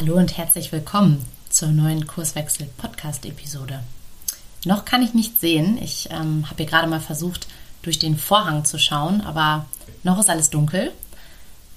Hallo 0.00 0.14
und 0.14 0.38
herzlich 0.38 0.70
willkommen 0.70 1.24
zur 1.50 1.70
neuen 1.70 2.06
Kurswechsel-Podcast-Episode. 2.06 3.80
Noch 4.64 4.84
kann 4.84 5.02
ich 5.02 5.12
nicht 5.12 5.40
sehen. 5.40 5.76
Ich 5.82 6.08
ähm, 6.12 6.44
habe 6.44 6.58
hier 6.58 6.66
gerade 6.66 6.86
mal 6.86 7.00
versucht, 7.00 7.48
durch 7.82 7.98
den 7.98 8.16
Vorhang 8.16 8.64
zu 8.64 8.78
schauen, 8.78 9.22
aber 9.22 9.66
noch 10.04 10.20
ist 10.20 10.30
alles 10.30 10.50
dunkel. 10.50 10.92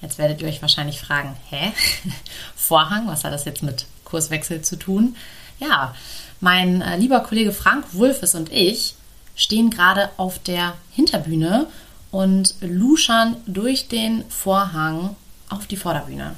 Jetzt 0.02 0.18
werdet 0.18 0.40
ihr 0.40 0.46
euch 0.46 0.62
wahrscheinlich 0.62 1.00
fragen, 1.00 1.34
hä? 1.50 1.72
Vorhang, 2.54 3.08
was 3.08 3.24
hat 3.24 3.32
das 3.32 3.44
jetzt 3.44 3.64
mit 3.64 3.86
Kurswechsel 4.04 4.62
zu 4.62 4.76
tun? 4.76 5.16
Ja, 5.58 5.92
mein 6.38 6.80
äh, 6.80 6.98
lieber 6.98 7.18
Kollege 7.24 7.50
Frank 7.50 7.86
Wulfes 7.90 8.36
und 8.36 8.52
ich 8.52 8.94
stehen 9.34 9.68
gerade 9.68 10.10
auf 10.16 10.38
der 10.38 10.74
Hinterbühne 10.92 11.66
und 12.12 12.54
luschern 12.60 13.34
durch 13.46 13.88
den 13.88 14.22
Vorhang 14.30 15.16
auf 15.48 15.66
die 15.66 15.76
Vorderbühne. 15.76 16.36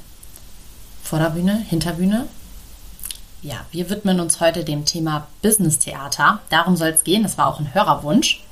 Vorderbühne, 1.05 1.59
Hinterbühne. 1.69 2.27
Ja, 3.43 3.67
wir 3.73 3.91
widmen 3.91 4.21
uns 4.21 4.41
heute 4.41 4.65
dem 4.65 4.87
Thema 4.87 5.27
Business 5.43 5.79
Theater. 5.79 6.41
Darum 6.49 6.77
soll 6.77 6.89
es 6.89 7.05
gehen. 7.05 7.25
Das 7.25 7.37
war 7.37 7.47
auch 7.47 7.61
ein 7.61 7.75
Hörerwunsch. 7.75 8.43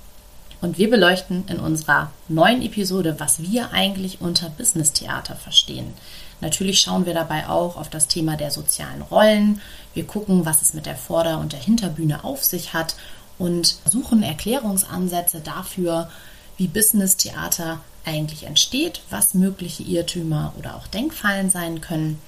Und 0.60 0.76
wir 0.76 0.90
beleuchten 0.90 1.44
in 1.48 1.58
unserer 1.58 2.10
neuen 2.28 2.60
Episode, 2.60 3.18
was 3.18 3.40
wir 3.40 3.72
eigentlich 3.72 4.20
unter 4.20 4.50
Business 4.50 4.92
Theater 4.92 5.34
verstehen. 5.34 5.94
Natürlich 6.42 6.78
schauen 6.80 7.06
wir 7.06 7.14
dabei 7.14 7.48
auch 7.48 7.78
auf 7.78 7.88
das 7.88 8.06
Thema 8.06 8.36
der 8.36 8.50
sozialen 8.50 9.00
Rollen. 9.00 9.62
Wir 9.94 10.06
gucken, 10.06 10.44
was 10.44 10.60
es 10.60 10.74
mit 10.74 10.84
der 10.84 10.96
Vorder- 10.96 11.38
und 11.38 11.52
der 11.52 11.60
Hinterbühne 11.60 12.22
auf 12.22 12.44
sich 12.44 12.74
hat 12.74 12.96
und 13.38 13.78
suchen 13.90 14.22
Erklärungsansätze 14.22 15.40
dafür, 15.40 16.10
wie 16.58 16.68
Business 16.68 17.16
Theater 17.16 17.80
eigentlich 18.04 18.44
entsteht, 18.44 19.00
was 19.08 19.32
mögliche 19.32 19.84
Irrtümer 19.84 20.52
oder 20.58 20.76
auch 20.76 20.86
Denkfallen 20.86 21.48
sein 21.48 21.80
können 21.80 22.20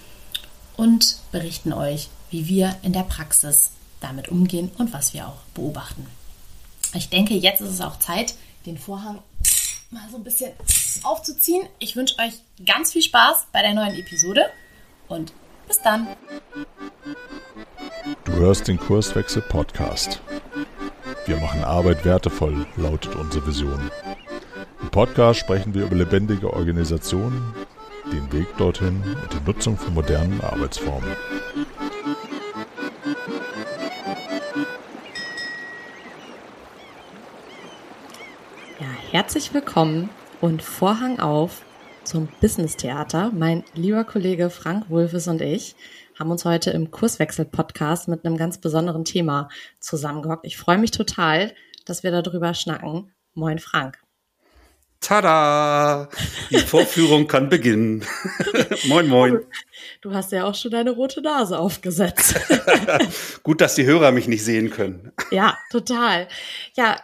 und 0.76 1.18
berichten 1.32 1.72
euch, 1.72 2.08
wie 2.30 2.48
wir 2.48 2.76
in 2.82 2.92
der 2.92 3.02
Praxis 3.02 3.70
damit 4.00 4.28
umgehen 4.28 4.70
und 4.78 4.92
was 4.92 5.14
wir 5.14 5.26
auch 5.28 5.40
beobachten. 5.54 6.06
Ich 6.94 7.08
denke, 7.08 7.34
jetzt 7.34 7.60
ist 7.60 7.70
es 7.70 7.80
auch 7.80 7.98
Zeit, 7.98 8.34
den 8.66 8.78
Vorhang 8.78 9.18
mal 9.90 10.08
so 10.10 10.16
ein 10.16 10.24
bisschen 10.24 10.52
aufzuziehen. 11.02 11.66
Ich 11.78 11.96
wünsche 11.96 12.18
euch 12.18 12.34
ganz 12.64 12.92
viel 12.92 13.02
Spaß 13.02 13.46
bei 13.52 13.62
der 13.62 13.74
neuen 13.74 13.94
Episode 13.94 14.50
und 15.08 15.32
bis 15.66 15.80
dann. 15.80 16.08
Du 18.24 18.32
hörst 18.32 18.68
den 18.68 18.78
Kurswechsel 18.78 19.42
Podcast. 19.42 20.20
Wir 21.26 21.36
machen 21.38 21.64
Arbeit 21.64 22.04
wertevoll, 22.04 22.66
lautet 22.76 23.14
unsere 23.14 23.46
Vision. 23.46 23.90
Im 24.82 24.90
Podcast 24.90 25.40
sprechen 25.40 25.72
wir 25.72 25.84
über 25.84 25.96
lebendige 25.96 26.52
Organisationen, 26.52 27.54
den 28.10 28.32
Weg 28.32 28.56
dorthin 28.56 29.02
und 29.02 29.32
die 29.32 29.44
Nutzung 29.46 29.76
von 29.76 29.94
modernen 29.94 30.40
Arbeitsformen. 30.40 31.16
Ja, 38.80 38.86
herzlich 39.10 39.54
willkommen 39.54 40.10
und 40.40 40.62
Vorhang 40.62 41.18
auf 41.18 41.64
zum 42.04 42.28
Business 42.40 42.76
Theater. 42.76 43.30
Mein 43.34 43.64
lieber 43.74 44.04
Kollege 44.04 44.50
Frank 44.50 44.90
Wulfes 44.90 45.26
und 45.28 45.40
ich 45.40 45.74
haben 46.18 46.30
uns 46.30 46.44
heute 46.44 46.70
im 46.70 46.90
Kurswechsel-Podcast 46.90 48.08
mit 48.08 48.24
einem 48.24 48.36
ganz 48.36 48.58
besonderen 48.58 49.04
Thema 49.04 49.48
zusammengehockt. 49.80 50.46
Ich 50.46 50.58
freue 50.58 50.78
mich 50.78 50.90
total, 50.90 51.54
dass 51.86 52.02
wir 52.02 52.10
darüber 52.10 52.54
schnacken. 52.54 53.12
Moin, 53.34 53.58
Frank. 53.58 54.03
Tada! 55.00 56.08
Die 56.50 56.58
Vorführung 56.58 57.26
kann 57.26 57.48
beginnen. 57.50 58.04
moin, 58.86 59.06
moin. 59.06 59.40
Du 60.00 60.14
hast 60.14 60.32
ja 60.32 60.44
auch 60.44 60.54
schon 60.54 60.70
deine 60.70 60.92
rote 60.92 61.20
Nase 61.20 61.58
aufgesetzt. 61.58 62.34
Gut, 63.42 63.60
dass 63.60 63.74
die 63.74 63.84
Hörer 63.84 64.12
mich 64.12 64.28
nicht 64.28 64.44
sehen 64.44 64.70
können. 64.70 65.12
ja, 65.30 65.58
total. 65.70 66.28
Ja, 66.74 67.00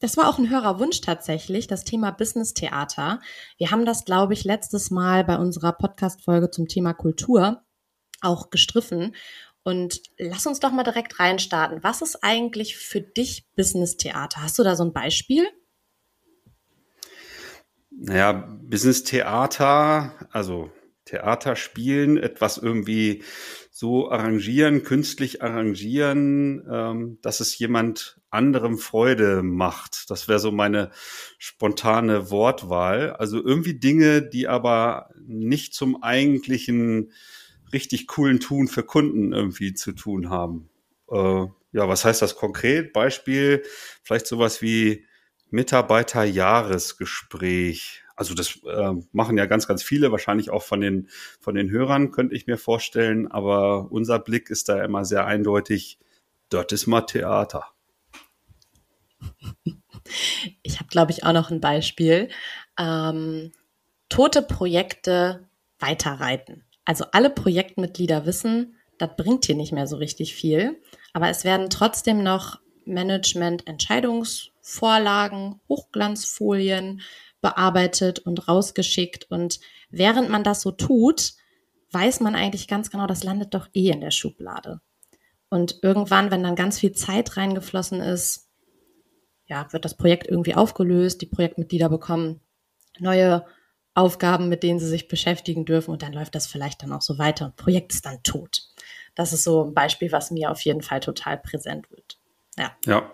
das 0.00 0.16
war 0.16 0.28
auch 0.28 0.38
ein 0.38 0.50
Hörerwunsch 0.50 1.00
tatsächlich, 1.02 1.66
das 1.66 1.84
Thema 1.84 2.10
Business 2.10 2.54
Theater. 2.54 3.20
Wir 3.58 3.70
haben 3.70 3.84
das, 3.84 4.04
glaube 4.04 4.32
ich, 4.32 4.44
letztes 4.44 4.90
Mal 4.90 5.24
bei 5.24 5.36
unserer 5.36 5.72
Podcast-Folge 5.72 6.50
zum 6.50 6.68
Thema 6.68 6.94
Kultur 6.94 7.62
auch 8.22 8.50
gestriffen. 8.50 9.14
Und 9.64 10.00
lass 10.18 10.46
uns 10.46 10.58
doch 10.58 10.72
mal 10.72 10.82
direkt 10.82 11.20
reinstarten. 11.20 11.84
Was 11.84 12.02
ist 12.02 12.24
eigentlich 12.24 12.76
für 12.76 13.00
dich 13.00 13.46
Business 13.54 13.96
Theater? 13.96 14.42
Hast 14.42 14.58
du 14.58 14.64
da 14.64 14.74
so 14.74 14.84
ein 14.84 14.92
Beispiel? 14.92 15.46
Naja, 18.04 18.32
Business 18.62 19.04
Theater, 19.04 20.12
also 20.32 20.72
Theater 21.04 21.54
spielen, 21.54 22.16
etwas 22.16 22.58
irgendwie 22.58 23.22
so 23.70 24.10
arrangieren, 24.10 24.82
künstlich 24.82 25.40
arrangieren, 25.40 26.66
ähm, 26.68 27.18
dass 27.22 27.38
es 27.38 27.56
jemand 27.58 28.20
anderem 28.28 28.78
Freude 28.78 29.44
macht. 29.44 30.10
Das 30.10 30.26
wäre 30.26 30.40
so 30.40 30.50
meine 30.50 30.90
spontane 31.38 32.28
Wortwahl. 32.32 33.12
Also 33.12 33.40
irgendwie 33.42 33.74
Dinge, 33.74 34.20
die 34.20 34.48
aber 34.48 35.10
nicht 35.24 35.72
zum 35.72 36.02
eigentlichen 36.02 37.12
richtig 37.72 38.08
coolen 38.08 38.40
Tun 38.40 38.66
für 38.66 38.82
Kunden 38.82 39.32
irgendwie 39.32 39.74
zu 39.74 39.92
tun 39.92 40.28
haben. 40.28 40.68
Äh, 41.08 41.46
ja, 41.72 41.88
was 41.88 42.04
heißt 42.04 42.20
das 42.20 42.34
konkret? 42.34 42.92
Beispiel, 42.92 43.62
vielleicht 44.02 44.26
sowas 44.26 44.60
wie 44.60 45.06
Mitarbeiterjahresgespräch. 45.52 48.02
Also 48.16 48.34
das 48.34 48.58
äh, 48.66 48.92
machen 49.12 49.38
ja 49.38 49.46
ganz, 49.46 49.66
ganz 49.66 49.82
viele, 49.82 50.12
wahrscheinlich 50.12 50.50
auch 50.50 50.62
von 50.62 50.80
den, 50.80 51.08
von 51.40 51.54
den 51.54 51.70
Hörern, 51.70 52.10
könnte 52.10 52.34
ich 52.34 52.46
mir 52.46 52.58
vorstellen. 52.58 53.30
Aber 53.30 53.90
unser 53.90 54.18
Blick 54.18 54.50
ist 54.50 54.68
da 54.68 54.84
immer 54.84 55.04
sehr 55.04 55.26
eindeutig, 55.26 55.98
dort 56.48 56.72
ist 56.72 56.86
mal 56.86 57.02
Theater. 57.02 57.66
Ich 60.62 60.80
habe, 60.80 60.88
glaube 60.88 61.12
ich, 61.12 61.24
auch 61.24 61.32
noch 61.32 61.50
ein 61.50 61.60
Beispiel. 61.60 62.28
Ähm, 62.76 63.52
tote 64.08 64.42
Projekte 64.42 65.48
weiterreiten. 65.78 66.64
Also 66.84 67.04
alle 67.12 67.30
Projektmitglieder 67.30 68.26
wissen, 68.26 68.74
das 68.98 69.10
bringt 69.16 69.46
hier 69.46 69.54
nicht 69.54 69.72
mehr 69.72 69.86
so 69.86 69.96
richtig 69.96 70.34
viel, 70.34 70.80
aber 71.12 71.28
es 71.28 71.44
werden 71.44 71.70
trotzdem 71.70 72.22
noch 72.22 72.60
Management-Entscheidungsvorlagen, 72.86 75.60
Hochglanzfolien 75.68 77.02
bearbeitet 77.40 78.20
und 78.20 78.48
rausgeschickt. 78.48 79.30
Und 79.30 79.60
während 79.90 80.30
man 80.30 80.44
das 80.44 80.62
so 80.62 80.70
tut, 80.70 81.34
weiß 81.90 82.20
man 82.20 82.34
eigentlich 82.34 82.68
ganz 82.68 82.90
genau, 82.90 83.06
das 83.06 83.24
landet 83.24 83.54
doch 83.54 83.68
eh 83.74 83.90
in 83.90 84.00
der 84.00 84.10
Schublade. 84.10 84.80
Und 85.50 85.80
irgendwann, 85.82 86.30
wenn 86.30 86.42
dann 86.42 86.56
ganz 86.56 86.78
viel 86.78 86.92
Zeit 86.92 87.36
reingeflossen 87.36 88.00
ist, 88.00 88.48
ja, 89.46 89.70
wird 89.72 89.84
das 89.84 89.96
Projekt 89.96 90.26
irgendwie 90.26 90.54
aufgelöst, 90.54 91.20
die 91.20 91.26
Projektmitglieder 91.26 91.90
bekommen 91.90 92.40
neue 92.98 93.44
Aufgaben, 93.94 94.48
mit 94.48 94.62
denen 94.62 94.78
sie 94.78 94.88
sich 94.88 95.08
beschäftigen 95.08 95.66
dürfen 95.66 95.90
und 95.90 96.02
dann 96.02 96.14
läuft 96.14 96.34
das 96.34 96.46
vielleicht 96.46 96.82
dann 96.82 96.92
auch 96.92 97.02
so 97.02 97.18
weiter. 97.18 97.46
Und 97.46 97.56
Projekt 97.56 97.92
ist 97.92 98.06
dann 98.06 98.22
tot. 98.22 98.62
Das 99.14 99.34
ist 99.34 99.44
so 99.44 99.64
ein 99.64 99.74
Beispiel, 99.74 100.12
was 100.12 100.30
mir 100.30 100.50
auf 100.50 100.62
jeden 100.62 100.80
Fall 100.80 101.00
total 101.00 101.36
präsent 101.36 101.90
wird. 101.90 102.18
Ja. 102.56 102.76
Ja. 102.86 103.12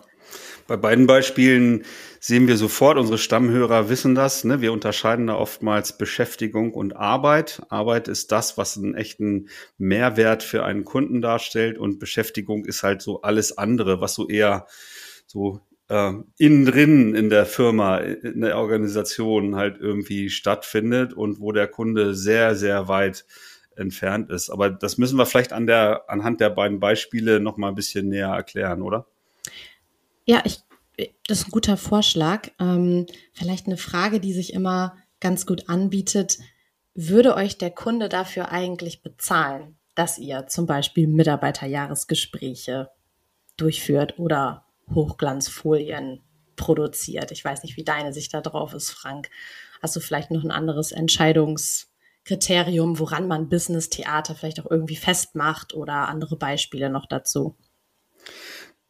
Bei 0.67 0.77
beiden 0.77 1.07
Beispielen 1.07 1.85
sehen 2.21 2.47
wir 2.47 2.59
sofort, 2.59 2.99
unsere 2.99 3.17
Stammhörer 3.17 3.89
wissen 3.89 4.15
das. 4.15 4.45
Ne? 4.45 4.61
Wir 4.61 4.73
unterscheiden 4.73 5.29
da 5.29 5.37
oftmals 5.37 5.97
Beschäftigung 5.97 6.75
und 6.75 6.95
Arbeit. 6.95 7.63
Arbeit 7.71 8.09
ist 8.09 8.33
das, 8.33 8.59
was 8.59 8.77
einen 8.77 8.95
echten 8.95 9.49
Mehrwert 9.79 10.43
für 10.43 10.65
einen 10.65 10.85
Kunden 10.85 11.23
darstellt 11.23 11.79
und 11.79 11.99
Beschäftigung 11.99 12.67
ist 12.67 12.83
halt 12.83 13.01
so 13.01 13.23
alles 13.23 13.57
andere, 13.57 14.03
was 14.03 14.15
so 14.15 14.29
eher 14.29 14.67
so 15.27 15.61
äh, 15.89 16.13
innen 16.37 16.67
drin 16.67 17.15
in 17.15 17.31
der 17.31 17.47
Firma, 17.47 17.99
in 17.99 18.43
der 18.43 18.59
Organisation 18.59 19.57
halt 19.57 19.79
irgendwie 19.81 20.29
stattfindet 20.29 21.15
und 21.15 21.41
wo 21.41 21.53
der 21.53 21.69
Kunde 21.69 22.15
sehr, 22.15 22.55
sehr 22.57 22.89
weit 22.89 23.25
entfernt 23.75 24.31
ist. 24.31 24.51
Aber 24.51 24.69
das 24.69 24.99
müssen 24.99 25.17
wir 25.17 25.25
vielleicht 25.25 25.53
an 25.53 25.67
der, 25.67 26.05
anhand 26.09 26.41
der 26.41 26.51
beiden 26.51 26.81
Beispiele 26.81 27.41
noch 27.41 27.57
mal 27.57 27.69
ein 27.69 27.75
bisschen 27.75 28.09
näher 28.09 28.29
erklären, 28.29 28.83
oder? 28.83 29.07
Ja, 30.29 30.43
ich, 30.45 30.61
das 31.27 31.41
ist 31.41 31.49
ein 31.49 31.53
guter 31.53 31.79
Vorschlag. 31.79 32.51
Ähm, 32.61 33.07
vielleicht 33.33 33.67
eine 33.67 33.79
Frage, 33.79 34.21
die 34.21 34.35
sich 34.35 34.53
immer 34.53 34.99
ganz 35.21 35.47
gut 35.47 35.71
anbietet. 35.71 36.37
Würde 36.95 37.35
euch 37.35 37.57
der 37.57 37.71
Kunde 37.71 38.11
dafür 38.11 38.53
eigentlich 38.53 39.03
bezahlen, 39.03 39.79
dass 39.95 40.19
ihr 40.19 40.47
zum 40.47 40.67
Beispiel 40.67 41.07
Mitarbeiterjahresgespräche 41.07 42.91
durchführt 43.57 44.19
oder 44.19 44.67
Hochglanzfolien 44.95 46.21
produziert? 46.57 47.33
Ich 47.33 47.43
weiß 47.43 47.63
nicht, 47.63 47.79
wie 47.79 47.85
deine 47.85 48.13
Sicht 48.13 48.35
da 48.35 48.43
drauf 48.43 48.75
ist, 48.75 48.91
Frank. 48.91 49.31
Hast 49.81 49.97
du 49.97 50.01
vielleicht 50.01 50.31
noch 50.31 50.45
ein 50.45 50.51
anderes 50.51 50.93
Entscheidungskriterium, 50.93 52.99
woran 52.99 53.29
man 53.29 53.49
Business-Theater 53.49 54.35
vielleicht 54.35 54.61
auch 54.61 54.71
irgendwie 54.71 54.97
festmacht 54.97 55.73
oder 55.73 56.09
andere 56.09 56.37
Beispiele 56.37 56.91
noch 56.91 57.07
dazu? 57.07 57.57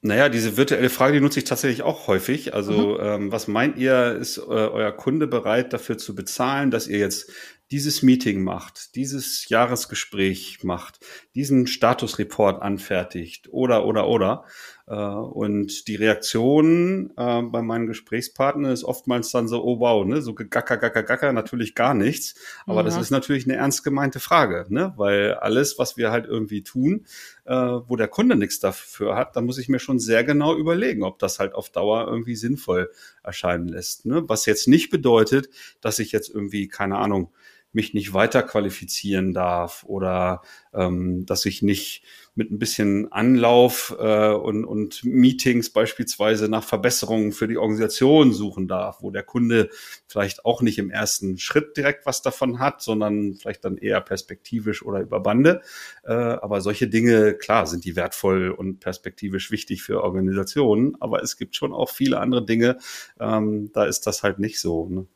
Naja, 0.00 0.28
diese 0.28 0.56
virtuelle 0.56 0.90
Frage, 0.90 1.14
die 1.14 1.20
nutze 1.20 1.40
ich 1.40 1.44
tatsächlich 1.44 1.82
auch 1.82 2.06
häufig. 2.06 2.54
Also, 2.54 2.98
mhm. 2.98 2.98
ähm, 3.00 3.32
was 3.32 3.48
meint 3.48 3.76
ihr, 3.78 4.16
ist 4.16 4.38
äh, 4.38 4.40
euer 4.40 4.92
Kunde 4.92 5.26
bereit 5.26 5.72
dafür 5.72 5.98
zu 5.98 6.14
bezahlen, 6.14 6.70
dass 6.70 6.86
ihr 6.86 6.98
jetzt 6.98 7.32
dieses 7.70 8.02
Meeting 8.02 8.42
macht, 8.42 8.94
dieses 8.94 9.48
Jahresgespräch 9.48 10.60
macht, 10.62 11.00
diesen 11.34 11.66
Statusreport 11.66 12.62
anfertigt 12.62 13.48
oder, 13.50 13.84
oder, 13.84 14.08
oder. 14.08 14.44
Äh, 14.88 14.94
und 14.94 15.86
die 15.86 15.96
Reaktion 15.96 17.10
äh, 17.16 17.42
bei 17.42 17.60
meinen 17.60 17.86
Gesprächspartnern 17.86 18.72
ist 18.72 18.84
oftmals 18.84 19.30
dann 19.30 19.46
so, 19.46 19.62
oh 19.62 19.80
wow, 19.80 20.04
ne, 20.06 20.22
so 20.22 20.34
gacker, 20.34 20.78
gacker, 20.78 21.02
gacker, 21.02 21.32
natürlich 21.32 21.74
gar 21.74 21.92
nichts. 21.94 22.34
Aber 22.66 22.80
ja. 22.80 22.84
das 22.84 22.96
ist 22.96 23.10
natürlich 23.10 23.44
eine 23.44 23.56
ernst 23.56 23.84
gemeinte 23.84 24.18
Frage, 24.18 24.66
ne, 24.70 24.94
weil 24.96 25.34
alles, 25.34 25.78
was 25.78 25.96
wir 25.96 26.10
halt 26.10 26.26
irgendwie 26.26 26.62
tun, 26.62 27.04
äh, 27.44 27.54
wo 27.54 27.96
der 27.96 28.08
Kunde 28.08 28.36
nichts 28.36 28.60
dafür 28.60 29.14
hat, 29.14 29.36
da 29.36 29.42
muss 29.42 29.58
ich 29.58 29.68
mir 29.68 29.78
schon 29.78 29.98
sehr 29.98 30.24
genau 30.24 30.56
überlegen, 30.56 31.02
ob 31.02 31.18
das 31.18 31.38
halt 31.38 31.54
auf 31.54 31.68
Dauer 31.70 32.06
irgendwie 32.08 32.36
sinnvoll 32.36 32.90
erscheinen 33.22 33.68
lässt. 33.68 34.06
Ne? 34.06 34.24
Was 34.26 34.46
jetzt 34.46 34.68
nicht 34.68 34.90
bedeutet, 34.90 35.50
dass 35.82 35.98
ich 35.98 36.12
jetzt 36.12 36.30
irgendwie, 36.30 36.68
keine 36.68 36.96
Ahnung, 36.96 37.30
mich 37.72 37.92
nicht 37.92 38.14
weiter 38.14 38.42
qualifizieren 38.42 39.34
darf 39.34 39.84
oder 39.84 40.42
ähm, 40.72 41.26
dass 41.26 41.44
ich 41.44 41.62
nicht 41.62 42.02
mit 42.38 42.52
ein 42.52 42.60
bisschen 42.60 43.10
Anlauf 43.10 43.96
äh, 43.98 44.32
und, 44.32 44.64
und 44.64 45.02
Meetings 45.02 45.70
beispielsweise 45.70 46.48
nach 46.48 46.62
Verbesserungen 46.62 47.32
für 47.32 47.48
die 47.48 47.58
Organisation 47.58 48.32
suchen 48.32 48.68
darf, 48.68 49.02
wo 49.02 49.10
der 49.10 49.24
Kunde 49.24 49.70
vielleicht 50.06 50.44
auch 50.44 50.62
nicht 50.62 50.78
im 50.78 50.88
ersten 50.88 51.38
Schritt 51.38 51.76
direkt 51.76 52.06
was 52.06 52.22
davon 52.22 52.60
hat, 52.60 52.80
sondern 52.80 53.34
vielleicht 53.34 53.64
dann 53.64 53.76
eher 53.76 54.00
perspektivisch 54.00 54.84
oder 54.84 55.00
über 55.00 55.18
Bande. 55.18 55.62
Äh, 56.04 56.12
aber 56.12 56.60
solche 56.60 56.86
Dinge, 56.86 57.34
klar, 57.34 57.66
sind 57.66 57.84
die 57.84 57.96
wertvoll 57.96 58.50
und 58.50 58.78
perspektivisch 58.78 59.50
wichtig 59.50 59.82
für 59.82 60.04
Organisationen, 60.04 60.96
aber 61.00 61.24
es 61.24 61.38
gibt 61.38 61.56
schon 61.56 61.72
auch 61.72 61.90
viele 61.90 62.20
andere 62.20 62.46
Dinge, 62.46 62.78
ähm, 63.18 63.72
da 63.72 63.84
ist 63.84 64.06
das 64.06 64.22
halt 64.22 64.38
nicht 64.38 64.60
so. 64.60 64.88
Ne? 64.88 65.06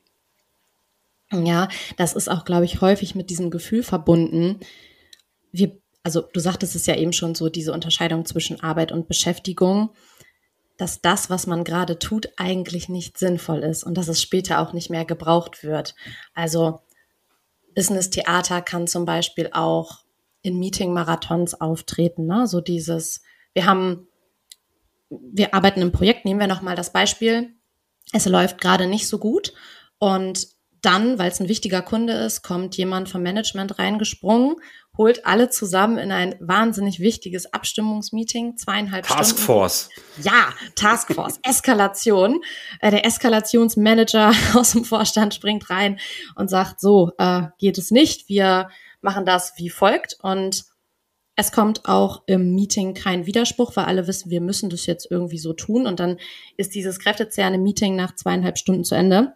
Ja, 1.44 1.68
das 1.96 2.14
ist 2.14 2.28
auch, 2.28 2.44
glaube 2.44 2.64
ich, 2.64 2.80
häufig 2.80 3.14
mit 3.14 3.30
diesem 3.30 3.50
Gefühl 3.50 3.84
verbunden. 3.84 4.58
Wir, 5.52 5.80
also 6.02 6.22
du 6.22 6.40
sagtest 6.40 6.74
es 6.74 6.86
ja 6.86 6.96
eben 6.96 7.12
schon 7.12 7.34
so, 7.34 7.48
diese 7.48 7.72
Unterscheidung 7.72 8.24
zwischen 8.24 8.60
Arbeit 8.60 8.92
und 8.92 9.08
Beschäftigung, 9.08 9.90
dass 10.76 11.00
das, 11.00 11.30
was 11.30 11.46
man 11.46 11.64
gerade 11.64 11.98
tut, 11.98 12.30
eigentlich 12.36 12.88
nicht 12.88 13.18
sinnvoll 13.18 13.60
ist 13.60 13.84
und 13.84 13.94
dass 13.96 14.08
es 14.08 14.20
später 14.20 14.60
auch 14.60 14.72
nicht 14.72 14.90
mehr 14.90 15.04
gebraucht 15.04 15.62
wird. 15.62 15.94
Also 16.34 16.80
Business 17.74 18.10
Theater 18.10 18.62
kann 18.62 18.86
zum 18.86 19.04
Beispiel 19.04 19.50
auch 19.52 20.00
in 20.42 20.58
Meeting-Marathons 20.58 21.60
auftreten. 21.60 22.26
Ne? 22.26 22.46
So 22.46 22.60
dieses, 22.60 23.22
wir 23.54 23.66
haben, 23.66 24.08
wir 25.08 25.54
arbeiten 25.54 25.82
im 25.82 25.92
Projekt, 25.92 26.24
nehmen 26.24 26.40
wir 26.40 26.48
nochmal 26.48 26.74
das 26.74 26.92
Beispiel, 26.92 27.54
es 28.12 28.26
läuft 28.26 28.60
gerade 28.60 28.86
nicht 28.86 29.06
so 29.06 29.18
gut 29.18 29.52
und 29.98 30.48
dann, 30.82 31.18
weil 31.18 31.30
es 31.30 31.40
ein 31.40 31.48
wichtiger 31.48 31.80
Kunde 31.80 32.12
ist, 32.12 32.42
kommt 32.42 32.76
jemand 32.76 33.08
vom 33.08 33.22
Management 33.22 33.78
reingesprungen, 33.78 34.56
holt 34.96 35.24
alle 35.24 35.48
zusammen 35.48 35.96
in 35.96 36.12
ein 36.12 36.34
wahnsinnig 36.40 37.00
wichtiges 37.00 37.52
Abstimmungsmeeting, 37.52 38.56
zweieinhalb 38.56 39.06
Taskforce. 39.06 39.88
Stunden. 39.92 40.28
Ja, 40.28 40.52
Taskforce, 40.74 41.38
Eskalation. 41.42 42.40
Äh, 42.80 42.90
der 42.90 43.06
Eskalationsmanager 43.06 44.32
aus 44.54 44.72
dem 44.72 44.84
Vorstand 44.84 45.34
springt 45.34 45.70
rein 45.70 45.98
und 46.34 46.50
sagt, 46.50 46.80
so 46.80 47.12
äh, 47.18 47.42
geht 47.58 47.78
es 47.78 47.90
nicht, 47.90 48.28
wir 48.28 48.68
machen 49.00 49.24
das 49.24 49.54
wie 49.56 49.70
folgt 49.70 50.18
und 50.22 50.64
es 51.34 51.50
kommt 51.50 51.86
auch 51.86 52.22
im 52.26 52.54
Meeting 52.54 52.92
kein 52.92 53.24
Widerspruch, 53.24 53.74
weil 53.76 53.86
alle 53.86 54.06
wissen, 54.06 54.30
wir 54.30 54.42
müssen 54.42 54.68
das 54.68 54.84
jetzt 54.84 55.10
irgendwie 55.10 55.38
so 55.38 55.54
tun. 55.54 55.86
Und 55.86 55.98
dann 55.98 56.18
ist 56.58 56.74
dieses 56.74 56.98
kräftezehrende 56.98 57.58
Meeting 57.58 57.96
nach 57.96 58.14
zweieinhalb 58.14 58.58
Stunden 58.58 58.84
zu 58.84 58.94
Ende. 58.94 59.34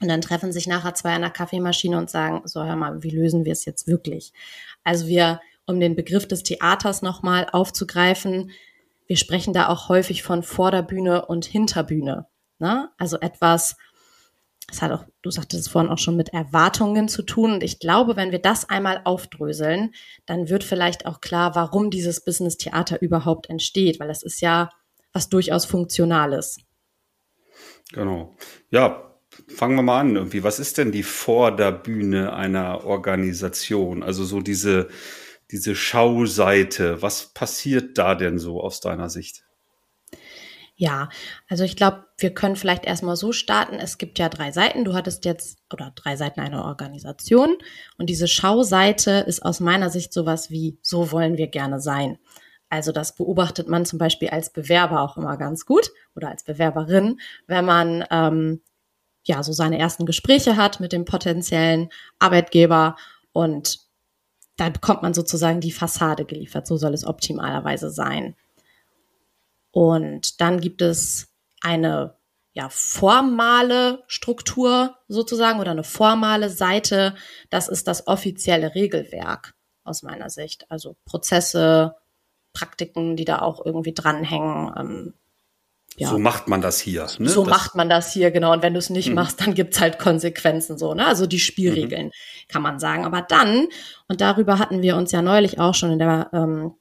Und 0.00 0.08
dann 0.08 0.20
treffen 0.20 0.52
sich 0.52 0.66
nachher 0.66 0.94
zwei 0.94 1.14
an 1.14 1.20
der 1.20 1.30
Kaffeemaschine 1.30 1.98
und 1.98 2.10
sagen, 2.10 2.42
so 2.46 2.64
hör 2.64 2.76
mal, 2.76 3.02
wie 3.02 3.10
lösen 3.10 3.44
wir 3.44 3.52
es 3.52 3.64
jetzt 3.64 3.86
wirklich? 3.86 4.32
Also 4.82 5.06
wir, 5.06 5.40
um 5.66 5.78
den 5.78 5.94
Begriff 5.94 6.26
des 6.26 6.42
Theaters 6.42 7.02
nochmal 7.02 7.46
aufzugreifen, 7.52 8.50
wir 9.06 9.16
sprechen 9.16 9.52
da 9.52 9.68
auch 9.68 9.88
häufig 9.88 10.22
von 10.22 10.42
Vorderbühne 10.42 11.26
und 11.26 11.44
Hinterbühne. 11.44 12.26
Ne? 12.58 12.88
Also 12.96 13.18
etwas, 13.20 13.76
das 14.68 14.80
hat 14.80 14.92
auch, 14.92 15.04
du 15.22 15.30
sagtest 15.30 15.66
es 15.66 15.68
vorhin 15.68 15.90
auch 15.90 15.98
schon 15.98 16.16
mit 16.16 16.30
Erwartungen 16.30 17.08
zu 17.08 17.22
tun. 17.22 17.52
Und 17.52 17.62
ich 17.62 17.80
glaube, 17.80 18.16
wenn 18.16 18.30
wir 18.30 18.38
das 18.38 18.70
einmal 18.70 19.02
aufdröseln, 19.04 19.92
dann 20.26 20.48
wird 20.48 20.64
vielleicht 20.64 21.06
auch 21.06 21.20
klar, 21.20 21.54
warum 21.56 21.90
dieses 21.90 22.24
Business 22.24 22.56
Theater 22.56 23.02
überhaupt 23.02 23.50
entsteht, 23.50 24.00
weil 24.00 24.10
es 24.10 24.22
ist 24.22 24.40
ja 24.40 24.70
was 25.12 25.28
durchaus 25.28 25.66
Funktionales. 25.66 26.58
Genau. 27.92 28.36
Ja, 28.70 29.09
fangen 29.48 29.76
wir 29.76 29.82
mal 29.82 30.00
an. 30.00 30.16
Irgendwie, 30.16 30.42
was 30.42 30.58
ist 30.58 30.78
denn 30.78 30.92
die 30.92 31.02
Vorderbühne 31.02 32.32
einer 32.32 32.84
Organisation? 32.84 34.02
Also 34.02 34.24
so 34.24 34.40
diese, 34.40 34.88
diese 35.50 35.74
Schauseite. 35.74 37.02
Was 37.02 37.32
passiert 37.32 37.98
da 37.98 38.14
denn 38.14 38.38
so 38.38 38.60
aus 38.60 38.80
deiner 38.80 39.10
Sicht? 39.10 39.44
Ja, 40.76 41.10
also 41.46 41.62
ich 41.62 41.76
glaube, 41.76 42.06
wir 42.16 42.32
können 42.32 42.56
vielleicht 42.56 42.86
erstmal 42.86 43.16
so 43.16 43.32
starten. 43.32 43.74
Es 43.74 43.98
gibt 43.98 44.18
ja 44.18 44.30
drei 44.30 44.50
Seiten. 44.50 44.86
Du 44.86 44.94
hattest 44.94 45.26
jetzt, 45.26 45.58
oder 45.70 45.92
drei 45.94 46.16
Seiten 46.16 46.40
einer 46.40 46.64
Organisation. 46.64 47.58
Und 47.98 48.08
diese 48.08 48.26
Schauseite 48.26 49.24
ist 49.26 49.44
aus 49.44 49.60
meiner 49.60 49.90
Sicht 49.90 50.14
sowas 50.14 50.50
wie, 50.50 50.78
so 50.80 51.12
wollen 51.12 51.36
wir 51.36 51.48
gerne 51.48 51.80
sein. 51.80 52.18
Also 52.70 52.92
das 52.92 53.14
beobachtet 53.14 53.68
man 53.68 53.84
zum 53.84 53.98
Beispiel 53.98 54.30
als 54.30 54.52
Bewerber 54.52 55.02
auch 55.02 55.18
immer 55.18 55.36
ganz 55.36 55.66
gut 55.66 55.90
oder 56.14 56.28
als 56.28 56.44
Bewerberin, 56.44 57.20
wenn 57.46 57.64
man 57.66 58.04
ähm, 58.10 58.62
ja, 59.24 59.42
so 59.42 59.52
seine 59.52 59.78
ersten 59.78 60.06
Gespräche 60.06 60.56
hat 60.56 60.80
mit 60.80 60.92
dem 60.92 61.04
potenziellen 61.04 61.90
Arbeitgeber 62.18 62.96
und 63.32 63.80
da 64.56 64.68
bekommt 64.68 65.02
man 65.02 65.14
sozusagen 65.14 65.60
die 65.60 65.72
Fassade 65.72 66.26
geliefert. 66.26 66.66
So 66.66 66.76
soll 66.76 66.92
es 66.92 67.06
optimalerweise 67.06 67.90
sein. 67.90 68.36
Und 69.70 70.40
dann 70.40 70.60
gibt 70.60 70.82
es 70.82 71.28
eine 71.62 72.16
ja, 72.52 72.68
formale 72.68 74.02
Struktur 74.06 74.98
sozusagen 75.08 75.60
oder 75.60 75.70
eine 75.70 75.84
formale 75.84 76.50
Seite. 76.50 77.14
Das 77.48 77.68
ist 77.68 77.88
das 77.88 78.06
offizielle 78.06 78.74
Regelwerk 78.74 79.54
aus 79.84 80.02
meiner 80.02 80.28
Sicht. 80.28 80.70
Also 80.70 80.96
Prozesse, 81.06 81.96
Praktiken, 82.52 83.16
die 83.16 83.24
da 83.24 83.40
auch 83.40 83.64
irgendwie 83.64 83.94
dranhängen, 83.94 84.74
ähm, 84.76 85.14
ja. 85.96 86.08
So 86.08 86.18
macht 86.18 86.48
man 86.48 86.60
das 86.60 86.80
hier. 86.80 87.06
Ne? 87.18 87.28
So 87.28 87.44
das 87.44 87.50
macht 87.50 87.74
man 87.74 87.88
das 87.88 88.12
hier, 88.12 88.30
genau. 88.30 88.52
Und 88.52 88.62
wenn 88.62 88.72
du 88.72 88.78
es 88.78 88.90
nicht 88.90 89.08
mhm. 89.08 89.16
machst, 89.16 89.40
dann 89.40 89.54
gibt's 89.54 89.80
halt 89.80 89.98
Konsequenzen 89.98 90.78
so, 90.78 90.94
ne? 90.94 91.06
Also 91.06 91.26
die 91.26 91.40
Spielregeln, 91.40 92.06
mhm. 92.06 92.12
kann 92.48 92.62
man 92.62 92.78
sagen. 92.78 93.04
Aber 93.04 93.22
dann, 93.22 93.68
und 94.08 94.20
darüber 94.20 94.58
hatten 94.58 94.82
wir 94.82 94.96
uns 94.96 95.12
ja 95.12 95.20
neulich 95.20 95.58
auch 95.58 95.74
schon 95.74 95.92
in 95.92 95.98
der 95.98 96.30
ähm, 96.32 96.74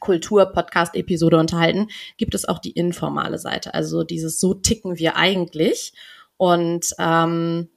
Kultur-Podcast-Episode 0.00 1.38
unterhalten, 1.38 1.88
gibt 2.16 2.34
es 2.34 2.48
auch 2.48 2.58
die 2.58 2.72
informale 2.72 3.38
Seite. 3.38 3.74
Also 3.74 4.02
dieses 4.02 4.40
so 4.40 4.54
ticken 4.54 4.98
wir 4.98 5.16
eigentlich. 5.16 5.92
Und 6.36 6.94
ähm, 6.98 7.68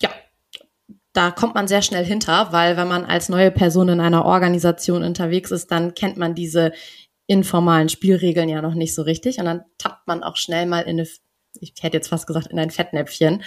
ja, 0.00 0.10
da 1.12 1.30
kommt 1.30 1.54
man 1.54 1.66
sehr 1.66 1.82
schnell 1.82 2.04
hinter, 2.04 2.52
weil 2.52 2.76
wenn 2.76 2.88
man 2.88 3.04
als 3.04 3.28
neue 3.28 3.50
Person 3.50 3.88
in 3.88 4.00
einer 4.00 4.24
Organisation 4.24 5.02
unterwegs 5.02 5.50
ist, 5.50 5.70
dann 5.70 5.94
kennt 5.94 6.16
man 6.18 6.34
diese 6.34 6.72
informalen 7.28 7.88
Spielregeln 7.88 8.48
ja 8.48 8.60
noch 8.60 8.74
nicht 8.74 8.94
so 8.94 9.02
richtig. 9.02 9.38
Und 9.38 9.44
dann 9.44 9.62
tappt 9.76 10.08
man 10.08 10.24
auch 10.24 10.36
schnell 10.36 10.66
mal 10.66 10.80
in 10.80 10.98
eine, 10.98 11.08
ich 11.60 11.74
hätte 11.80 11.98
jetzt 11.98 12.08
fast 12.08 12.26
gesagt, 12.26 12.48
in 12.48 12.58
ein 12.58 12.70
Fettnäpfchen. 12.70 13.44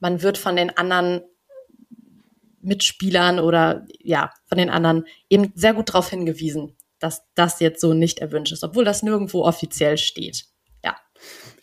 Man 0.00 0.22
wird 0.22 0.38
von 0.38 0.56
den 0.56 0.76
anderen 0.76 1.20
Mitspielern 2.62 3.38
oder 3.38 3.86
ja, 4.00 4.32
von 4.46 4.58
den 4.58 4.70
anderen 4.70 5.04
eben 5.28 5.52
sehr 5.54 5.74
gut 5.74 5.90
darauf 5.90 6.08
hingewiesen, 6.08 6.76
dass 6.98 7.22
das 7.34 7.60
jetzt 7.60 7.80
so 7.80 7.92
nicht 7.92 8.20
erwünscht 8.20 8.52
ist, 8.52 8.64
obwohl 8.64 8.84
das 8.84 9.02
nirgendwo 9.02 9.44
offiziell 9.44 9.98
steht. 9.98 10.46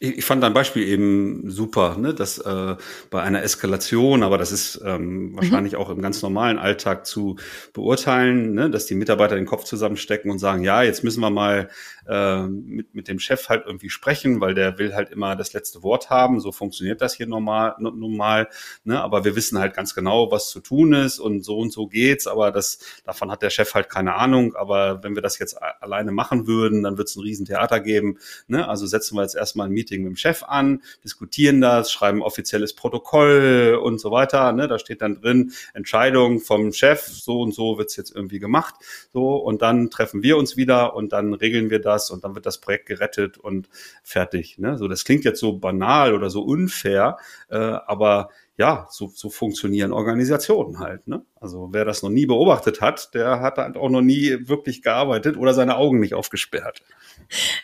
Ich 0.02 0.24
fand 0.24 0.42
dein 0.42 0.54
Beispiel 0.54 0.88
eben 0.88 1.52
super, 1.52 1.98
ne? 1.98 2.14
dass 2.14 2.38
äh, 2.38 2.78
bei 3.10 3.22
einer 3.22 3.44
Eskalation, 3.44 4.24
aber 4.24 4.38
das 4.38 4.54
ist 4.54 4.82
ähm, 4.86 5.36
wahrscheinlich 5.36 5.74
mhm. 5.74 5.80
auch 5.80 5.90
im 5.90 6.02
ganz 6.02 6.22
normalen 6.22 6.58
Alltag 6.58 7.06
zu 7.06 7.36
beurteilen, 7.74 8.54
ne? 8.54 8.70
dass 8.70 8.86
die 8.86 8.96
Mitarbeiter 8.96 9.36
den 9.36 9.46
Kopf 9.46 9.66
zusammenstecken 9.66 10.32
und 10.32 10.40
sagen, 10.40 10.64
ja, 10.64 10.84
jetzt 10.84 11.04
müssen 11.04 11.20
wir 11.20 11.30
mal 11.30 11.68
äh, 12.10 12.48
mit, 12.48 12.96
mit 12.96 13.08
dem 13.08 13.20
Chef 13.20 13.50
halt 13.50 13.66
irgendwie 13.68 13.90
sprechen, 13.90 14.42
weil 14.42 14.56
der 14.56 14.80
will 14.80 14.96
halt 14.96 15.12
immer 15.12 15.36
das 15.36 15.54
letzte 15.54 15.84
Wort 15.84 16.10
haben. 16.10 16.40
So 16.40 16.52
funktioniert 16.52 17.02
das 17.02 17.14
hier 17.14 17.28
normal, 17.28 17.76
normal. 17.78 18.50
Ne? 18.84 19.00
Aber 19.00 19.26
wir 19.26 19.36
wissen 19.36 19.60
halt 19.60 19.76
ganz 19.76 19.94
genau, 19.94 20.32
was 20.32 20.50
zu 20.50 20.60
tun 20.60 20.94
ist 20.94 21.20
und 21.20 21.46
so 21.46 21.60
und 21.60 21.72
so 21.72 21.86
geht's. 21.86 22.26
Aber 22.26 22.52
das, 22.52 22.80
davon 23.06 23.30
hat 23.30 23.44
der 23.44 23.52
Chef 23.52 23.76
halt 23.76 23.90
keine 23.90 24.16
Ahnung. 24.16 24.56
Aber 24.56 25.04
wenn 25.04 25.14
wir 25.14 25.22
das 25.22 25.38
jetzt 25.38 25.62
alleine 25.62 26.12
machen 26.12 26.48
würden, 26.48 26.82
dann 26.82 26.98
wird 26.98 27.10
es 27.10 27.16
ein 27.16 27.22
Riesentheater 27.22 27.80
geben. 27.80 28.18
Ne? 28.48 28.68
Also 28.68 28.88
setzen 28.88 29.16
wir 29.16 29.22
jetzt 29.22 29.36
erstmal 29.36 29.68
ein 29.68 29.74
Meeting 29.74 30.02
mit 30.02 30.14
dem 30.14 30.16
Chef 30.16 30.42
an, 30.44 30.82
diskutieren 31.04 31.62
das, 31.62 31.92
schreiben 31.92 32.24
offizielles 32.24 32.74
Protokoll 32.74 33.80
und 33.82 34.00
so 34.00 34.10
weiter. 34.10 34.52
Ne? 34.52 34.68
Da 34.68 34.80
steht 34.80 35.04
dann 35.04 35.22
drin, 35.22 35.52
Entscheidung 35.76 36.40
vom 36.40 36.74
Chef, 36.74 37.06
so 37.06 37.42
und 37.42 37.54
so 37.54 37.78
wird's 37.78 37.96
jetzt 37.98 38.16
irgendwie 38.16 38.40
gemacht. 38.40 38.74
So, 39.14 39.36
und 39.36 39.62
dann 39.62 39.92
treffen 39.92 40.24
wir 40.24 40.38
uns 40.38 40.58
wieder 40.58 40.96
und 40.96 41.14
dann 41.14 41.36
regeln 41.36 41.70
wir 41.70 41.80
das 41.80 41.99
das 42.00 42.12
und 42.12 42.24
dann 42.24 42.36
wird 42.36 42.46
das 42.46 42.60
Projekt 42.60 42.88
gerettet 42.88 43.38
und 43.38 43.70
fertig. 44.04 44.58
Ne? 44.58 44.78
So, 44.78 44.88
das 44.88 45.04
klingt 45.04 45.26
jetzt 45.26 45.40
so 45.40 45.58
banal 45.58 46.14
oder 46.14 46.30
so 46.30 46.42
unfair, 46.42 47.18
äh, 47.50 47.58
aber 47.58 48.30
ja, 48.58 48.88
so, 48.90 49.08
so 49.08 49.30
funktionieren 49.30 49.94
Organisationen 49.94 50.80
halt. 50.80 51.08
Ne? 51.08 51.22
Also 51.40 51.70
wer 51.72 51.86
das 51.86 52.04
noch 52.04 52.10
nie 52.10 52.26
beobachtet 52.26 52.82
hat, 52.82 53.14
der 53.14 53.40
hat 53.40 53.58
halt 53.58 53.78
auch 53.78 53.90
noch 53.90 54.02
nie 54.02 54.50
wirklich 54.50 54.82
gearbeitet 54.82 55.38
oder 55.38 55.54
seine 55.54 55.78
Augen 55.78 56.02
nicht 56.02 56.14
aufgesperrt. 56.14 56.82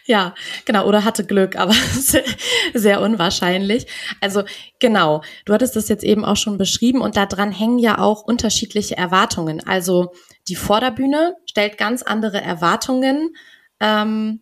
Ja, 0.06 0.34
genau, 0.64 0.88
oder 0.88 1.04
hatte 1.04 1.26
Glück, 1.26 1.58
aber 1.58 1.74
sehr 2.74 3.02
unwahrscheinlich. 3.02 3.88
Also 4.22 4.44
genau, 4.80 5.22
du 5.44 5.54
hattest 5.54 5.76
das 5.76 5.90
jetzt 5.90 6.06
eben 6.06 6.24
auch 6.24 6.38
schon 6.38 6.58
beschrieben 6.58 7.02
und 7.02 7.18
daran 7.18 7.52
hängen 7.52 7.80
ja 7.80 7.98
auch 7.98 8.22
unterschiedliche 8.24 8.96
Erwartungen. 8.96 9.62
Also 9.68 10.14
die 10.48 10.56
Vorderbühne 10.56 11.36
stellt 11.46 11.78
ganz 11.78 12.04
andere 12.04 12.40
Erwartungen, 12.40 13.36
ähm, 13.80 14.42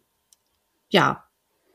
ja, 0.90 1.26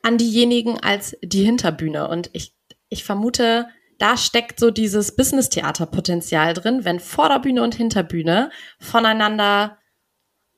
an 0.03 0.19
diejenigen 0.19 0.79
als 0.81 1.17
die 1.23 1.45
Hinterbühne. 1.45 2.09
Und 2.09 2.31
ich, 2.33 2.55
ich 2.89 3.05
vermute, 3.05 3.69
da 3.99 4.17
steckt 4.17 4.61
so 4.61 4.71
dieses 4.71 5.17
Business-Theater-Potenzial 5.17 6.55
drin, 6.55 6.85
wenn 6.85 7.01
Vorderbühne 7.01 7.63
und 7.63 7.75
Hinterbühne 7.75 8.51
voneinander 8.79 9.79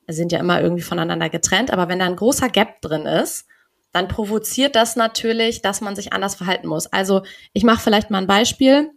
sind 0.07 0.31
ja 0.31 0.39
immer 0.39 0.61
irgendwie 0.61 0.83
voneinander 0.83 1.29
getrennt, 1.29 1.71
aber 1.71 1.87
wenn 1.87 1.99
da 1.99 2.05
ein 2.05 2.15
großer 2.15 2.49
Gap 2.49 2.81
drin 2.81 3.05
ist, 3.05 3.47
dann 3.91 4.07
provoziert 4.07 4.75
das 4.75 4.95
natürlich, 4.95 5.61
dass 5.61 5.81
man 5.81 5.95
sich 5.95 6.13
anders 6.13 6.35
verhalten 6.35 6.67
muss. 6.67 6.87
Also 6.87 7.23
ich 7.53 7.63
mache 7.63 7.81
vielleicht 7.81 8.09
mal 8.09 8.19
ein 8.19 8.27
Beispiel. 8.27 8.91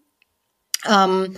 Ähm, 0.89 1.37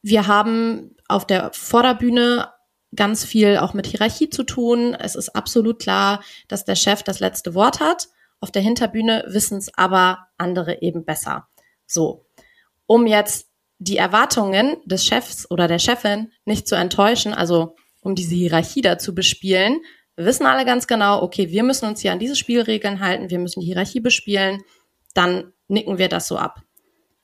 wir 0.00 0.26
haben 0.26 0.96
auf 1.08 1.26
der 1.26 1.52
Vorderbühne 1.52 2.51
ganz 2.94 3.24
viel 3.24 3.56
auch 3.58 3.74
mit 3.74 3.86
Hierarchie 3.86 4.28
zu 4.28 4.44
tun. 4.44 4.94
Es 4.94 5.14
ist 5.14 5.30
absolut 5.30 5.80
klar, 5.80 6.22
dass 6.48 6.64
der 6.64 6.74
Chef 6.74 7.02
das 7.02 7.20
letzte 7.20 7.54
Wort 7.54 7.80
hat. 7.80 8.08
Auf 8.40 8.50
der 8.50 8.62
Hinterbühne 8.62 9.24
wissen 9.28 9.58
es 9.58 9.70
aber 9.76 10.26
andere 10.36 10.82
eben 10.82 11.04
besser. 11.04 11.48
So, 11.86 12.26
um 12.86 13.06
jetzt 13.06 13.48
die 13.78 13.96
Erwartungen 13.96 14.76
des 14.84 15.04
Chefs 15.04 15.50
oder 15.50 15.68
der 15.68 15.78
Chefin 15.78 16.32
nicht 16.44 16.68
zu 16.68 16.74
enttäuschen, 16.74 17.34
also 17.34 17.76
um 18.00 18.14
diese 18.14 18.34
Hierarchie 18.34 18.82
da 18.82 18.98
zu 18.98 19.14
bespielen, 19.14 19.80
wissen 20.16 20.46
alle 20.46 20.64
ganz 20.64 20.86
genau, 20.86 21.22
okay, 21.22 21.50
wir 21.50 21.62
müssen 21.62 21.86
uns 21.86 22.00
hier 22.00 22.12
an 22.12 22.18
diese 22.18 22.36
Spielregeln 22.36 23.00
halten, 23.00 23.30
wir 23.30 23.38
müssen 23.38 23.60
die 23.60 23.66
Hierarchie 23.66 24.00
bespielen, 24.00 24.62
dann 25.14 25.52
nicken 25.68 25.98
wir 25.98 26.08
das 26.08 26.28
so 26.28 26.36
ab. 26.36 26.62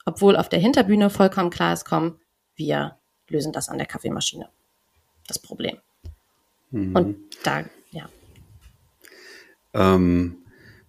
Obwohl 0.05 0.35
auf 0.35 0.49
der 0.49 0.59
Hinterbühne 0.59 1.09
vollkommen 1.09 1.49
klar 1.49 1.73
ist, 1.73 1.85
komm, 1.85 2.19
wir 2.55 2.97
lösen 3.29 3.53
das 3.53 3.69
an 3.69 3.77
der 3.77 3.87
Kaffeemaschine. 3.87 4.49
Das 5.29 5.39
Problem. 5.39 5.77
Mhm. 6.71 6.95
Und 6.95 7.17
da, 7.43 7.63
ja. 7.91 8.09
Ähm, 9.73 10.37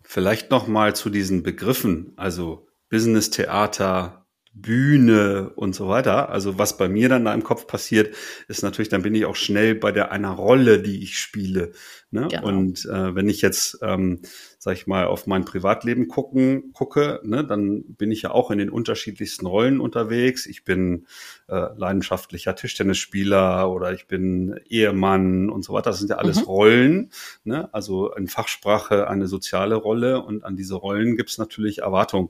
vielleicht 0.02 0.50
noch 0.50 0.66
mal 0.66 0.96
zu 0.96 1.10
diesen 1.10 1.42
Begriffen, 1.42 2.14
also 2.16 2.66
Business 2.88 3.28
Theater, 3.28 4.26
Bühne 4.52 5.50
und 5.54 5.74
so 5.74 5.88
weiter. 5.88 6.30
Also 6.30 6.58
was 6.58 6.76
bei 6.78 6.88
mir 6.88 7.08
dann 7.10 7.26
da 7.26 7.34
im 7.34 7.44
Kopf 7.44 7.66
passiert, 7.66 8.16
ist 8.48 8.62
natürlich, 8.62 8.88
dann 8.88 9.02
bin 9.02 9.14
ich 9.14 9.26
auch 9.26 9.36
schnell 9.36 9.74
bei 9.74 9.92
der 9.92 10.10
einer 10.10 10.30
Rolle, 10.30 10.80
die 10.80 11.02
ich 11.02 11.18
spiele. 11.18 11.72
Ne? 12.10 12.28
Genau. 12.30 12.46
Und 12.46 12.86
äh, 12.86 13.14
wenn 13.14 13.28
ich 13.28 13.42
jetzt, 13.42 13.78
ähm, 13.82 14.22
sag 14.62 14.76
ich 14.76 14.86
mal, 14.86 15.06
auf 15.06 15.26
mein 15.26 15.44
Privatleben 15.44 16.06
gucken, 16.06 16.72
gucke, 16.72 17.20
ne, 17.24 17.44
dann 17.44 17.82
bin 17.94 18.12
ich 18.12 18.22
ja 18.22 18.30
auch 18.30 18.50
in 18.50 18.58
den 18.58 18.70
unterschiedlichsten 18.70 19.46
Rollen 19.46 19.80
unterwegs. 19.80 20.46
Ich 20.46 20.64
bin 20.64 21.06
äh, 21.48 21.68
leidenschaftlicher 21.76 22.54
Tischtennisspieler 22.54 23.68
oder 23.68 23.92
ich 23.92 24.06
bin 24.06 24.60
Ehemann 24.68 25.50
und 25.50 25.64
so 25.64 25.72
weiter. 25.72 25.90
Das 25.90 25.98
sind 25.98 26.10
ja 26.10 26.16
alles 26.16 26.40
mhm. 26.40 26.44
Rollen. 26.44 27.10
Ne? 27.42 27.72
Also 27.72 28.14
in 28.14 28.28
Fachsprache 28.28 29.08
eine 29.08 29.26
soziale 29.26 29.74
Rolle 29.74 30.22
und 30.22 30.44
an 30.44 30.54
diese 30.56 30.76
Rollen 30.76 31.16
gibt 31.16 31.30
es 31.30 31.38
natürlich 31.38 31.78
Erwartungen 31.78 32.28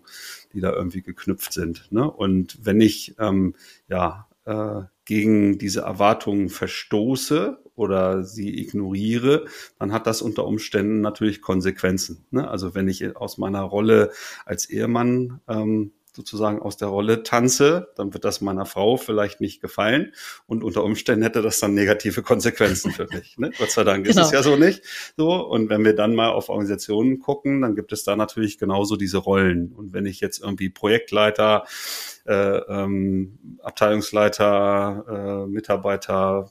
die 0.52 0.60
da 0.60 0.72
irgendwie 0.72 1.02
geknüpft 1.02 1.52
sind. 1.52 1.90
Ne? 1.90 2.10
Und 2.10 2.58
wenn 2.62 2.80
ich 2.80 3.14
ähm, 3.18 3.54
ja 3.88 4.28
äh, 4.44 4.82
gegen 5.04 5.58
diese 5.58 5.80
Erwartungen 5.82 6.48
verstoße 6.48 7.58
oder 7.80 8.24
sie 8.24 8.60
ignoriere, 8.60 9.46
dann 9.78 9.92
hat 9.92 10.06
das 10.06 10.20
unter 10.20 10.44
Umständen 10.44 11.00
natürlich 11.00 11.40
Konsequenzen. 11.40 12.26
Ne? 12.30 12.46
Also 12.46 12.74
wenn 12.74 12.88
ich 12.88 13.16
aus 13.16 13.38
meiner 13.38 13.62
Rolle 13.62 14.10
als 14.44 14.68
Ehemann 14.68 15.40
ähm, 15.48 15.92
sozusagen 16.12 16.60
aus 16.60 16.76
der 16.76 16.88
Rolle 16.88 17.22
tanze, 17.22 17.88
dann 17.96 18.12
wird 18.12 18.24
das 18.24 18.42
meiner 18.42 18.66
Frau 18.66 18.98
vielleicht 18.98 19.40
nicht 19.40 19.62
gefallen 19.62 20.12
und 20.46 20.62
unter 20.62 20.84
Umständen 20.84 21.22
hätte 21.22 21.40
das 21.40 21.60
dann 21.60 21.72
negative 21.72 22.22
Konsequenzen 22.22 22.90
für 22.92 23.06
mich. 23.06 23.38
Ne? 23.38 23.50
Gott 23.56 23.70
sei 23.70 23.84
Dank 23.84 24.04
genau. 24.04 24.20
ist 24.20 24.26
es 24.26 24.32
ja 24.32 24.42
so 24.42 24.56
nicht. 24.56 24.82
So 25.16 25.32
und 25.46 25.70
wenn 25.70 25.84
wir 25.84 25.94
dann 25.94 26.14
mal 26.14 26.30
auf 26.30 26.50
Organisationen 26.50 27.20
gucken, 27.20 27.62
dann 27.62 27.76
gibt 27.76 27.92
es 27.92 28.04
da 28.04 28.16
natürlich 28.16 28.58
genauso 28.58 28.96
diese 28.96 29.18
Rollen. 29.18 29.72
Und 29.72 29.94
wenn 29.94 30.04
ich 30.04 30.20
jetzt 30.20 30.42
irgendwie 30.42 30.68
Projektleiter 30.68 31.64
ähm, 32.26 33.58
Abteilungsleiter, 33.62 35.04
äh, 35.08 35.50
Mitarbeiter, 35.50 36.50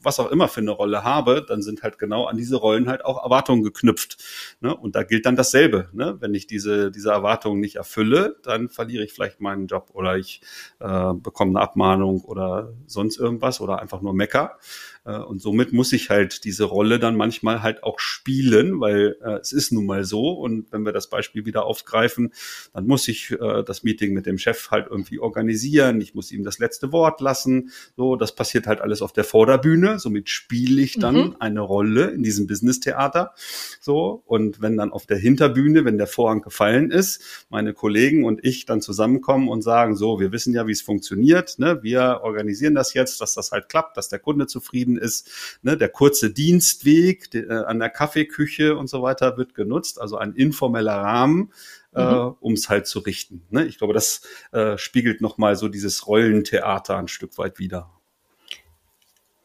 was 0.00 0.20
auch 0.20 0.30
immer 0.30 0.48
für 0.48 0.60
eine 0.60 0.70
Rolle 0.70 1.04
habe, 1.04 1.44
dann 1.46 1.62
sind 1.62 1.82
halt 1.82 1.98
genau 1.98 2.26
an 2.26 2.36
diese 2.36 2.56
Rollen 2.56 2.88
halt 2.88 3.04
auch 3.04 3.22
Erwartungen 3.22 3.62
geknüpft. 3.62 4.18
Ne? 4.60 4.74
Und 4.74 4.94
da 4.94 5.02
gilt 5.02 5.26
dann 5.26 5.36
dasselbe. 5.36 5.88
Ne? 5.92 6.16
Wenn 6.20 6.34
ich 6.34 6.46
diese, 6.46 6.90
diese 6.90 7.10
Erwartungen 7.10 7.60
nicht 7.60 7.76
erfülle, 7.76 8.36
dann 8.42 8.68
verliere 8.68 9.04
ich 9.04 9.12
vielleicht 9.12 9.40
meinen 9.40 9.66
Job 9.66 9.90
oder 9.94 10.16
ich 10.16 10.42
äh, 10.80 11.12
bekomme 11.14 11.58
eine 11.58 11.60
Abmahnung 11.60 12.22
oder 12.22 12.72
sonst 12.86 13.18
irgendwas 13.18 13.60
oder 13.60 13.80
einfach 13.80 14.02
nur 14.02 14.14
Mecker. 14.14 14.58
Äh, 15.04 15.18
und 15.18 15.40
somit 15.40 15.72
muss 15.72 15.92
ich 15.92 16.10
halt 16.10 16.44
diese 16.44 16.64
Rolle 16.64 16.98
dann 16.98 17.16
manchmal 17.16 17.62
halt 17.62 17.82
auch 17.82 17.98
spielen, 17.98 18.80
weil 18.80 19.16
äh, 19.22 19.38
es 19.40 19.52
ist 19.52 19.72
nun 19.72 19.86
mal 19.86 20.04
so. 20.04 20.30
Und 20.32 20.72
wenn 20.72 20.84
wir 20.84 20.92
das 20.92 21.08
Beispiel 21.08 21.44
wieder 21.46 21.64
aufgreifen, 21.64 22.32
dann 22.72 22.86
muss 22.86 23.08
ich 23.08 23.32
äh, 23.32 23.62
das 23.64 23.82
Meeting 23.82 24.12
mit 24.12 24.26
dem 24.26 24.38
Chef 24.38 24.70
halt 24.70 24.81
irgendwie 24.90 25.18
organisieren. 25.18 26.00
Ich 26.00 26.14
muss 26.14 26.32
ihm 26.32 26.44
das 26.44 26.58
letzte 26.58 26.92
Wort 26.92 27.20
lassen. 27.20 27.70
So, 27.96 28.16
das 28.16 28.34
passiert 28.34 28.66
halt 28.66 28.80
alles 28.80 29.02
auf 29.02 29.12
der 29.12 29.24
Vorderbühne. 29.24 29.98
Somit 29.98 30.28
spiele 30.28 30.82
ich 30.82 30.98
dann 30.98 31.14
mhm. 31.14 31.36
eine 31.38 31.60
Rolle 31.60 32.10
in 32.10 32.22
diesem 32.22 32.46
Business-Theater. 32.46 33.34
So, 33.80 34.22
und 34.26 34.60
wenn 34.60 34.76
dann 34.76 34.92
auf 34.92 35.06
der 35.06 35.18
Hinterbühne, 35.18 35.84
wenn 35.84 35.98
der 35.98 36.06
Vorhang 36.06 36.42
gefallen 36.42 36.90
ist, 36.90 37.46
meine 37.48 37.74
Kollegen 37.74 38.24
und 38.24 38.44
ich 38.44 38.66
dann 38.66 38.80
zusammenkommen 38.80 39.48
und 39.48 39.62
sagen, 39.62 39.96
so, 39.96 40.20
wir 40.20 40.32
wissen 40.32 40.54
ja, 40.54 40.66
wie 40.66 40.72
es 40.72 40.82
funktioniert. 40.82 41.58
Ne? 41.58 41.82
Wir 41.82 42.20
organisieren 42.22 42.74
das 42.74 42.94
jetzt, 42.94 43.20
dass 43.20 43.34
das 43.34 43.52
halt 43.52 43.68
klappt, 43.68 43.96
dass 43.96 44.08
der 44.08 44.18
Kunde 44.18 44.46
zufrieden 44.46 44.96
ist. 44.96 45.58
Ne, 45.62 45.76
der 45.76 45.88
kurze 45.88 46.30
Dienstweg 46.30 47.30
die, 47.30 47.38
äh, 47.38 47.64
an 47.64 47.78
der 47.78 47.90
Kaffeeküche 47.90 48.76
und 48.76 48.88
so 48.88 49.02
weiter 49.02 49.36
wird 49.36 49.54
genutzt, 49.54 50.00
also 50.00 50.16
ein 50.16 50.34
informeller 50.34 50.96
Rahmen, 50.96 51.52
mhm. 51.92 52.00
äh, 52.00 52.32
um 52.40 52.52
es 52.54 52.68
halt 52.68 52.86
zu 52.86 53.00
richten. 53.00 53.46
Ne? 53.50 53.64
Ich 53.64 53.78
glaube, 53.78 53.94
das 53.94 54.22
äh, 54.52 54.76
spiegelt 54.78 55.20
nochmal 55.20 55.56
so 55.56 55.68
dieses 55.68 56.06
Rollentheater 56.06 56.96
ein 56.96 57.08
Stück 57.08 57.38
weit 57.38 57.58
wieder. 57.58 57.90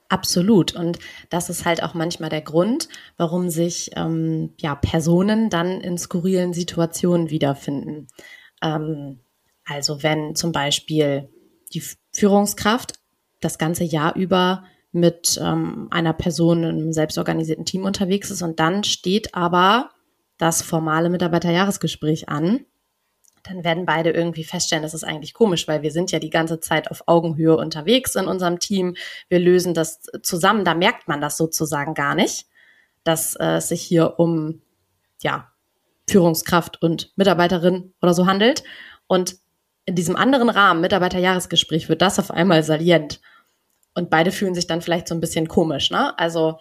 Absolut. 0.09 0.73
Und 0.73 0.99
das 1.29 1.49
ist 1.49 1.65
halt 1.65 1.83
auch 1.83 1.93
manchmal 1.93 2.29
der 2.29 2.41
Grund, 2.41 2.87
warum 3.17 3.49
sich 3.49 3.91
ähm, 3.95 4.53
ja, 4.57 4.75
Personen 4.75 5.49
dann 5.49 5.81
in 5.81 5.97
skurrilen 5.97 6.53
Situationen 6.53 7.29
wiederfinden. 7.29 8.07
Ähm, 8.61 9.19
also 9.65 10.01
wenn 10.03 10.35
zum 10.35 10.53
Beispiel 10.53 11.29
die 11.73 11.83
Führungskraft 12.13 12.93
das 13.41 13.57
ganze 13.57 13.83
Jahr 13.83 14.15
über 14.15 14.63
mit 14.93 15.39
ähm, 15.43 15.87
einer 15.91 16.13
Person 16.13 16.63
in 16.63 16.77
einem 16.77 16.93
selbstorganisierten 16.93 17.65
Team 17.65 17.83
unterwegs 17.83 18.31
ist 18.31 18.41
und 18.41 18.59
dann 18.59 18.83
steht 18.85 19.35
aber 19.35 19.91
das 20.37 20.61
formale 20.61 21.09
Mitarbeiterjahresgespräch 21.09 22.29
an, 22.29 22.65
dann 23.43 23.63
werden 23.63 23.85
beide 23.85 24.11
irgendwie 24.11 24.43
feststellen, 24.43 24.83
das 24.83 24.93
ist 24.93 25.03
eigentlich 25.03 25.33
komisch, 25.33 25.67
weil 25.67 25.81
wir 25.81 25.91
sind 25.91 26.11
ja 26.11 26.19
die 26.19 26.29
ganze 26.29 26.59
Zeit 26.59 26.91
auf 26.91 27.03
Augenhöhe 27.07 27.55
unterwegs 27.55 28.15
in 28.15 28.27
unserem 28.27 28.59
Team. 28.59 28.95
Wir 29.29 29.39
lösen 29.39 29.73
das 29.73 30.01
zusammen. 30.21 30.65
Da 30.65 30.73
merkt 30.73 31.07
man 31.07 31.21
das 31.21 31.37
sozusagen 31.37 31.93
gar 31.93 32.15
nicht, 32.15 32.47
dass 33.03 33.35
äh, 33.35 33.57
es 33.57 33.69
sich 33.69 33.81
hier 33.81 34.19
um 34.19 34.61
ja, 35.21 35.51
Führungskraft 36.09 36.81
und 36.81 37.13
Mitarbeiterin 37.15 37.93
oder 38.01 38.13
so 38.13 38.25
handelt. 38.25 38.63
Und 39.07 39.37
in 39.85 39.95
diesem 39.95 40.15
anderen 40.15 40.49
Rahmen, 40.49 40.81
Mitarbeiterjahresgespräch, 40.81 41.87
wird 41.89 42.01
das 42.01 42.19
auf 42.19 42.31
einmal 42.31 42.63
salient. 42.63 43.21
Und 43.93 44.09
beide 44.09 44.31
fühlen 44.31 44.53
sich 44.53 44.67
dann 44.67 44.81
vielleicht 44.81 45.07
so 45.07 45.15
ein 45.15 45.21
bisschen 45.21 45.47
komisch. 45.47 45.89
Ne? 45.89 46.17
Also 46.19 46.59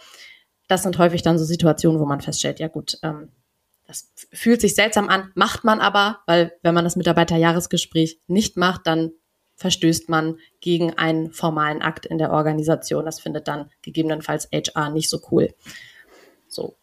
das 0.69 0.83
sind 0.83 0.99
häufig 0.99 1.23
dann 1.23 1.39
so 1.39 1.45
Situationen, 1.45 2.01
wo 2.01 2.07
man 2.07 2.21
feststellt, 2.21 2.61
ja 2.61 2.69
gut, 2.69 2.99
ähm, 3.03 3.31
das 3.87 4.13
fühlt 4.33 4.61
sich 4.61 4.75
seltsam 4.75 5.09
an, 5.09 5.31
macht 5.35 5.65
man 5.65 5.81
aber, 5.81 6.21
weil 6.27 6.53
wenn 6.63 6.75
man 6.75 6.85
das 6.85 6.97
Mitarbeiterjahresgespräch 6.97 8.21
nicht 8.27 8.57
macht, 8.57 8.87
dann 8.87 9.13
verstößt 9.57 10.09
man 10.09 10.39
gegen 10.61 10.95
einen 10.95 11.33
formalen 11.33 11.83
Akt 11.83 12.05
in 12.07 12.19
der 12.19 12.31
Organisation. 12.31 13.05
Das 13.05 13.21
findet 13.21 13.49
dann 13.49 13.71
gegebenenfalls 13.83 14.49
HR 14.53 14.91
nicht 14.91 15.09
so 15.09 15.21
cool. 15.31 15.55
So. 16.49 16.77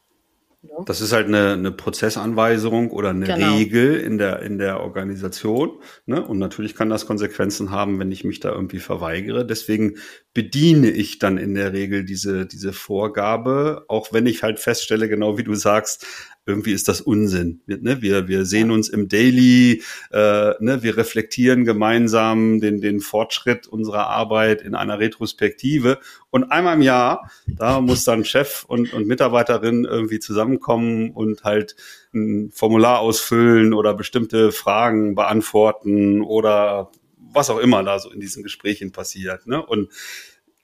Ne? 0.63 0.71
Das 0.85 1.01
ist 1.01 1.11
halt 1.11 1.27
eine, 1.27 1.53
eine 1.53 1.71
Prozessanweisung 1.71 2.89
oder 2.91 3.09
eine 3.09 3.25
genau. 3.25 3.55
Regel 3.55 3.99
in 3.99 4.17
der, 4.17 4.41
in 4.41 4.57
der 4.57 4.79
Organisation. 4.79 5.79
Ne? 6.05 6.25
Und 6.25 6.39
natürlich 6.39 6.73
kann 6.73 6.89
das 6.89 7.05
Konsequenzen 7.05 7.69
haben, 7.69 7.99
wenn 7.99 8.11
ich 8.11 8.23
mich 8.23 8.39
da 8.39 8.51
irgendwie 8.51 8.79
verweigere. 8.79 9.45
Deswegen 9.45 9.97
bediene 10.33 10.89
ich 10.89 11.19
dann 11.19 11.37
in 11.37 11.53
der 11.53 11.73
Regel 11.73 12.05
diese, 12.05 12.45
diese 12.45 12.71
Vorgabe, 12.71 13.83
auch 13.89 14.13
wenn 14.13 14.25
ich 14.25 14.41
halt 14.41 14.59
feststelle, 14.59 15.09
genau 15.09 15.37
wie 15.37 15.43
du 15.43 15.53
sagst, 15.53 16.07
irgendwie 16.45 16.73
ist 16.73 16.87
das 16.87 16.99
Unsinn. 16.99 17.61
Wir, 17.65 17.77
ne, 17.77 18.01
wir, 18.01 18.27
wir 18.27 18.45
sehen 18.45 18.71
uns 18.71 18.89
im 18.89 19.07
Daily, 19.07 19.81
äh, 20.11 20.53
ne, 20.59 20.83
wir 20.83 20.97
reflektieren 20.97 21.63
gemeinsam 21.63 22.59
den, 22.59 22.81
den 22.81 22.99
Fortschritt 22.99 23.67
unserer 23.67 24.07
Arbeit 24.07 24.61
in 24.61 24.75
einer 24.75 24.99
Retrospektive. 24.99 25.99
Und 26.31 26.51
einmal 26.51 26.75
im 26.75 26.81
Jahr, 26.81 27.31
da 27.47 27.79
muss 27.79 28.03
dann 28.03 28.25
Chef 28.25 28.65
und, 28.65 28.93
und 28.93 29.07
Mitarbeiterin 29.07 29.85
irgendwie 29.85 30.19
zusammenkommen 30.19 31.11
und 31.11 31.43
halt 31.43 31.75
ein 32.13 32.51
Formular 32.51 32.99
ausfüllen 32.99 33.73
oder 33.73 33.93
bestimmte 33.93 34.51
Fragen 34.51 35.15
beantworten 35.15 36.21
oder 36.21 36.91
was 37.33 37.49
auch 37.49 37.59
immer 37.59 37.83
da 37.83 37.99
so 37.99 38.11
in 38.11 38.19
diesen 38.19 38.43
Gesprächen 38.43 38.91
passiert. 38.91 39.47
Ne? 39.47 39.65
Und 39.65 39.89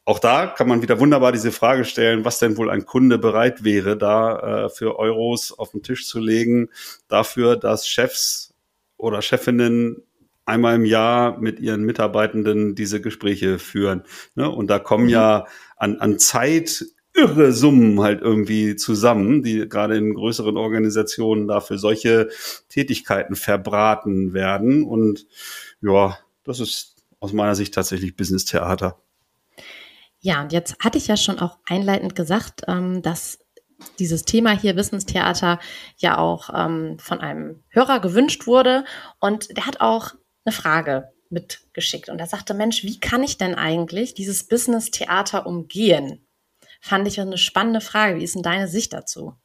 auch 0.10 0.18
da 0.18 0.48
kann 0.48 0.68
man 0.68 0.82
wieder 0.82 1.00
wunderbar 1.00 1.32
diese 1.32 1.52
Frage 1.52 1.86
stellen, 1.86 2.26
was 2.26 2.40
denn 2.40 2.58
wohl 2.58 2.72
ein 2.72 2.88
Kunde 2.88 3.20
bereit 3.20 3.64
wäre, 3.64 3.96
da 3.96 4.66
äh, 4.66 4.70
für 4.70 4.98
Euros 4.98 5.52
auf 5.52 5.70
den 5.70 5.84
Tisch 5.84 6.08
zu 6.08 6.20
legen, 6.20 6.70
dafür, 7.08 7.56
dass 7.56 7.88
Chefs 7.88 8.56
oder 8.98 9.22
Chefinnen 9.22 10.02
einmal 10.46 10.78
im 10.78 10.86
Jahr 10.86 11.40
mit 11.40 11.60
ihren 11.60 11.84
Mitarbeitenden 11.84 12.74
diese 12.74 13.02
Gespräche 13.02 13.60
führen. 13.60 14.02
Ne? 14.34 14.50
Und 14.50 14.72
da 14.72 14.80
kommen 14.80 15.04
mhm. 15.04 15.10
ja 15.12 15.46
an, 15.78 16.00
an 16.00 16.18
Zeit 16.18 16.86
irre 17.14 17.54
Summen 17.54 18.02
halt 18.02 18.24
irgendwie 18.24 18.76
zusammen, 18.76 19.44
die 19.44 19.70
gerade 19.70 19.96
in 19.96 20.16
größeren 20.16 20.58
Organisationen 20.58 21.48
dafür 21.48 21.78
solche 21.78 22.30
Tätigkeiten 22.68 23.36
verbraten 23.36 24.34
werden. 24.34 24.86
Und 24.86 25.28
ja, 25.84 26.18
das 26.46 26.60
ist 26.60 26.96
aus 27.20 27.32
meiner 27.32 27.54
Sicht 27.54 27.76
tatsächlich 27.76 28.16
Business-Theater. 28.16 28.98
Ja, 30.22 30.42
und 30.42 30.52
jetzt 30.52 30.78
hatte 30.80 30.98
ich 30.98 31.08
ja 31.08 31.18
schon 31.18 31.40
auch 31.40 31.58
einleitend 31.66 32.16
gesagt, 32.16 32.64
ähm, 32.68 33.02
dass 33.02 33.40
dieses 33.98 34.24
Thema 34.24 34.52
hier 34.52 34.76
Wissenstheater 34.76 35.60
ja 35.98 36.18
auch 36.18 36.50
ähm, 36.54 37.00
von 37.00 37.22
einem 37.22 37.64
Hörer 37.70 38.00
gewünscht 38.00 38.46
wurde. 38.46 38.84
Und 39.20 39.56
der 39.56 39.66
hat 39.66 39.80
auch 39.80 40.16
eine 40.44 40.54
Frage 40.54 41.14
mitgeschickt. 41.30 42.10
Und 42.10 42.20
er 42.20 42.28
sagte, 42.28 42.54
Mensch, 42.54 42.84
wie 42.84 43.00
kann 43.00 43.24
ich 43.24 43.38
denn 43.38 43.56
eigentlich 43.56 44.14
dieses 44.14 44.48
Business-Theater 44.48 45.46
umgehen? 45.46 46.26
Fand 46.82 47.08
ich 47.08 47.20
eine 47.20 47.38
spannende 47.38 47.82
Frage. 47.82 48.18
Wie 48.18 48.24
ist 48.24 48.36
denn 48.36 48.44
deine 48.44 48.68
Sicht 48.68 48.94
dazu? 48.94 49.36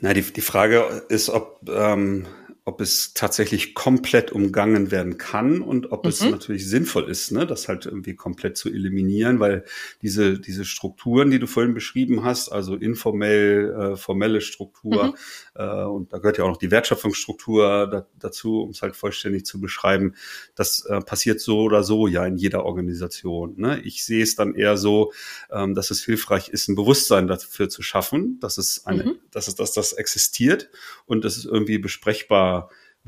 Na, 0.00 0.14
die, 0.14 0.22
die 0.22 0.40
Frage 0.40 1.06
ist, 1.08 1.28
ob 1.28 1.68
ähm, 1.68 2.26
ob 2.68 2.82
es 2.82 3.14
tatsächlich 3.14 3.74
komplett 3.74 4.30
umgangen 4.30 4.90
werden 4.90 5.16
kann 5.16 5.62
und 5.62 5.90
ob 5.90 6.04
mhm. 6.04 6.10
es 6.10 6.20
natürlich 6.22 6.68
sinnvoll 6.68 7.08
ist, 7.08 7.32
ne, 7.32 7.46
das 7.46 7.66
halt 7.66 7.86
irgendwie 7.86 8.14
komplett 8.14 8.58
zu 8.58 8.68
eliminieren, 8.68 9.40
weil 9.40 9.64
diese, 10.02 10.38
diese 10.38 10.66
Strukturen, 10.66 11.30
die 11.30 11.38
du 11.38 11.46
vorhin 11.46 11.72
beschrieben 11.72 12.24
hast, 12.24 12.50
also 12.50 12.74
informell, 12.74 13.70
äh, 13.72 13.96
formelle 13.96 14.42
Struktur, 14.42 15.06
mhm. 15.06 15.14
äh, 15.54 15.84
und 15.84 16.12
da 16.12 16.18
gehört 16.18 16.36
ja 16.36 16.44
auch 16.44 16.48
noch 16.48 16.58
die 16.58 16.70
Wertschöpfungsstruktur 16.70 17.86
da, 17.86 18.06
dazu, 18.18 18.60
um 18.60 18.70
es 18.70 18.82
halt 18.82 18.96
vollständig 18.96 19.46
zu 19.46 19.62
beschreiben, 19.62 20.14
das 20.54 20.84
äh, 20.84 21.00
passiert 21.00 21.40
so 21.40 21.60
oder 21.60 21.82
so 21.82 22.06
ja 22.06 22.26
in 22.26 22.36
jeder 22.36 22.66
Organisation. 22.66 23.54
Ne? 23.56 23.80
Ich 23.80 24.04
sehe 24.04 24.22
es 24.22 24.36
dann 24.36 24.54
eher 24.54 24.76
so, 24.76 25.14
ähm, 25.50 25.74
dass 25.74 25.90
es 25.90 26.04
hilfreich 26.04 26.50
ist, 26.50 26.68
ein 26.68 26.74
Bewusstsein 26.74 27.28
dafür 27.28 27.70
zu 27.70 27.80
schaffen, 27.80 28.38
dass 28.40 28.58
es 28.58 28.84
eine, 28.84 29.04
mhm. 29.04 29.14
dass 29.30 29.48
es, 29.48 29.54
dass 29.54 29.72
das 29.72 29.94
existiert 29.94 30.68
und 31.06 31.24
dass 31.24 31.38
es 31.38 31.46
irgendwie 31.46 31.78
besprechbar 31.78 32.57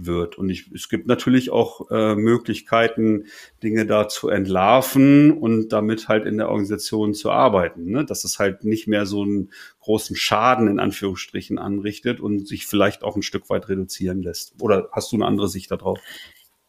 wird. 0.07 0.39
Und 0.39 0.49
ich, 0.49 0.71
es 0.73 0.89
gibt 0.89 1.07
natürlich 1.07 1.51
auch 1.51 1.91
äh, 1.91 2.15
Möglichkeiten, 2.15 3.27
Dinge 3.63 3.87
da 3.87 4.09
zu 4.09 4.29
entlarven 4.29 5.31
und 5.33 5.69
damit 5.71 6.09
halt 6.09 6.27
in 6.27 6.39
der 6.39 6.49
Organisation 6.49 7.15
zu 7.15 7.31
arbeiten. 7.31 7.91
Ne? 7.91 8.05
Dass 8.05 8.25
es 8.25 8.39
halt 8.39 8.65
nicht 8.65 8.87
mehr 8.87 9.07
so 9.07 9.23
einen 9.23 9.51
großen 9.81 10.17
Schaden 10.17 10.69
in 10.69 10.81
Anführungsstrichen 10.81 11.59
anrichtet 11.59 12.21
und 12.21 12.47
sich 12.47 12.67
vielleicht 12.67 13.03
auch 13.03 13.17
ein 13.17 13.23
Stück 13.23 13.51
weit 13.51 13.69
reduzieren 13.69 14.23
lässt. 14.23 14.55
Oder 14.61 14.89
hast 14.93 15.13
du 15.13 15.17
eine 15.17 15.27
andere 15.27 15.49
Sicht 15.49 15.71
darauf? 15.71 15.99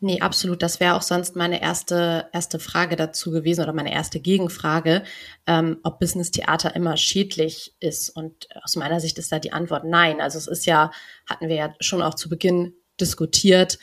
Nee, 0.04 0.20
absolut. 0.20 0.64
Das 0.64 0.80
wäre 0.80 0.96
auch 0.96 1.04
sonst 1.04 1.36
meine 1.36 1.62
erste, 1.62 2.28
erste 2.34 2.58
Frage 2.58 2.96
dazu 2.96 3.30
gewesen 3.30 3.62
oder 3.62 3.72
meine 3.72 3.94
erste 3.94 4.20
Gegenfrage, 4.20 5.04
ähm, 5.46 5.78
ob 5.84 6.00
Business 6.00 6.32
Theater 6.32 6.76
immer 6.76 6.98
schädlich 6.98 7.76
ist. 7.80 8.10
Und 8.10 8.48
aus 8.64 8.76
meiner 8.76 9.00
Sicht 9.00 9.20
ist 9.20 9.32
da 9.32 9.38
die 9.38 9.54
Antwort 9.54 9.84
nein. 9.86 10.20
Also 10.20 10.40
es 10.40 10.48
ist 10.48 10.66
ja, 10.66 10.90
hatten 11.28 11.50
wir 11.50 11.56
ja 11.56 11.76
schon 11.80 12.02
auch 12.02 12.16
zu 12.16 12.30
Beginn 12.30 12.74
diskutiert, 13.00 13.78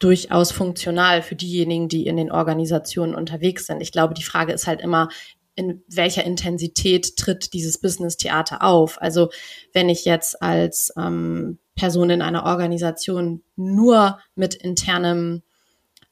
durchaus 0.00 0.50
funktional 0.50 1.22
für 1.22 1.36
diejenigen, 1.36 1.88
die 1.88 2.06
in 2.06 2.16
den 2.16 2.32
Organisationen 2.32 3.14
unterwegs 3.14 3.66
sind. 3.66 3.80
Ich 3.80 3.92
glaube, 3.92 4.14
die 4.14 4.24
Frage 4.24 4.52
ist 4.52 4.66
halt 4.66 4.80
immer, 4.80 5.08
in 5.54 5.84
welcher 5.86 6.24
Intensität 6.24 7.16
tritt 7.16 7.52
dieses 7.52 7.80
Business-Theater 7.80 8.64
auf? 8.64 9.00
Also 9.00 9.30
wenn 9.72 9.88
ich 9.88 10.04
jetzt 10.04 10.42
als 10.42 10.92
ähm, 10.96 11.60
Person 11.76 12.10
in 12.10 12.22
einer 12.22 12.44
Organisation 12.44 13.44
nur 13.54 14.18
mit 14.34 14.54
internem 14.54 15.42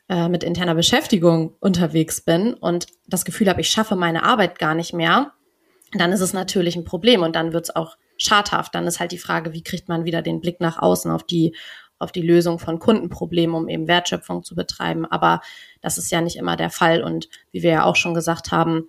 äh, 0.08 0.28
mit 0.28 0.44
interner 0.44 0.74
Beschäftigung 0.74 1.54
unterwegs 1.60 2.20
bin 2.20 2.54
und 2.54 2.86
das 3.06 3.24
Gefühl 3.24 3.48
habe, 3.48 3.60
ich 3.60 3.70
schaffe 3.70 3.96
meine 3.96 4.22
Arbeit 4.22 4.58
gar 4.58 4.74
nicht 4.74 4.92
mehr, 4.92 5.32
dann 5.92 6.12
ist 6.12 6.20
es 6.20 6.32
natürlich 6.32 6.76
ein 6.76 6.84
Problem 6.84 7.22
und 7.22 7.34
dann 7.34 7.52
wird 7.52 7.64
es 7.64 7.76
auch 7.76 7.96
schadhaft. 8.18 8.74
Dann 8.74 8.86
ist 8.86 9.00
halt 9.00 9.12
die 9.12 9.18
Frage, 9.18 9.52
wie 9.52 9.62
kriegt 9.62 9.88
man 9.88 10.04
wieder 10.04 10.22
den 10.22 10.40
Blick 10.40 10.60
nach 10.60 10.78
außen 10.78 11.10
auf 11.10 11.24
die 11.24 11.54
auf 12.00 12.12
die 12.12 12.22
Lösung 12.22 12.58
von 12.58 12.78
Kundenproblemen, 12.78 13.56
um 13.56 13.68
eben 13.68 13.88
Wertschöpfung 13.88 14.44
zu 14.44 14.54
betreiben. 14.54 15.04
Aber 15.04 15.40
das 15.80 15.98
ist 15.98 16.12
ja 16.12 16.20
nicht 16.20 16.36
immer 16.36 16.56
der 16.56 16.70
Fall. 16.70 17.02
Und 17.02 17.28
wie 17.50 17.62
wir 17.62 17.70
ja 17.70 17.84
auch 17.84 17.96
schon 17.96 18.14
gesagt 18.14 18.52
haben, 18.52 18.88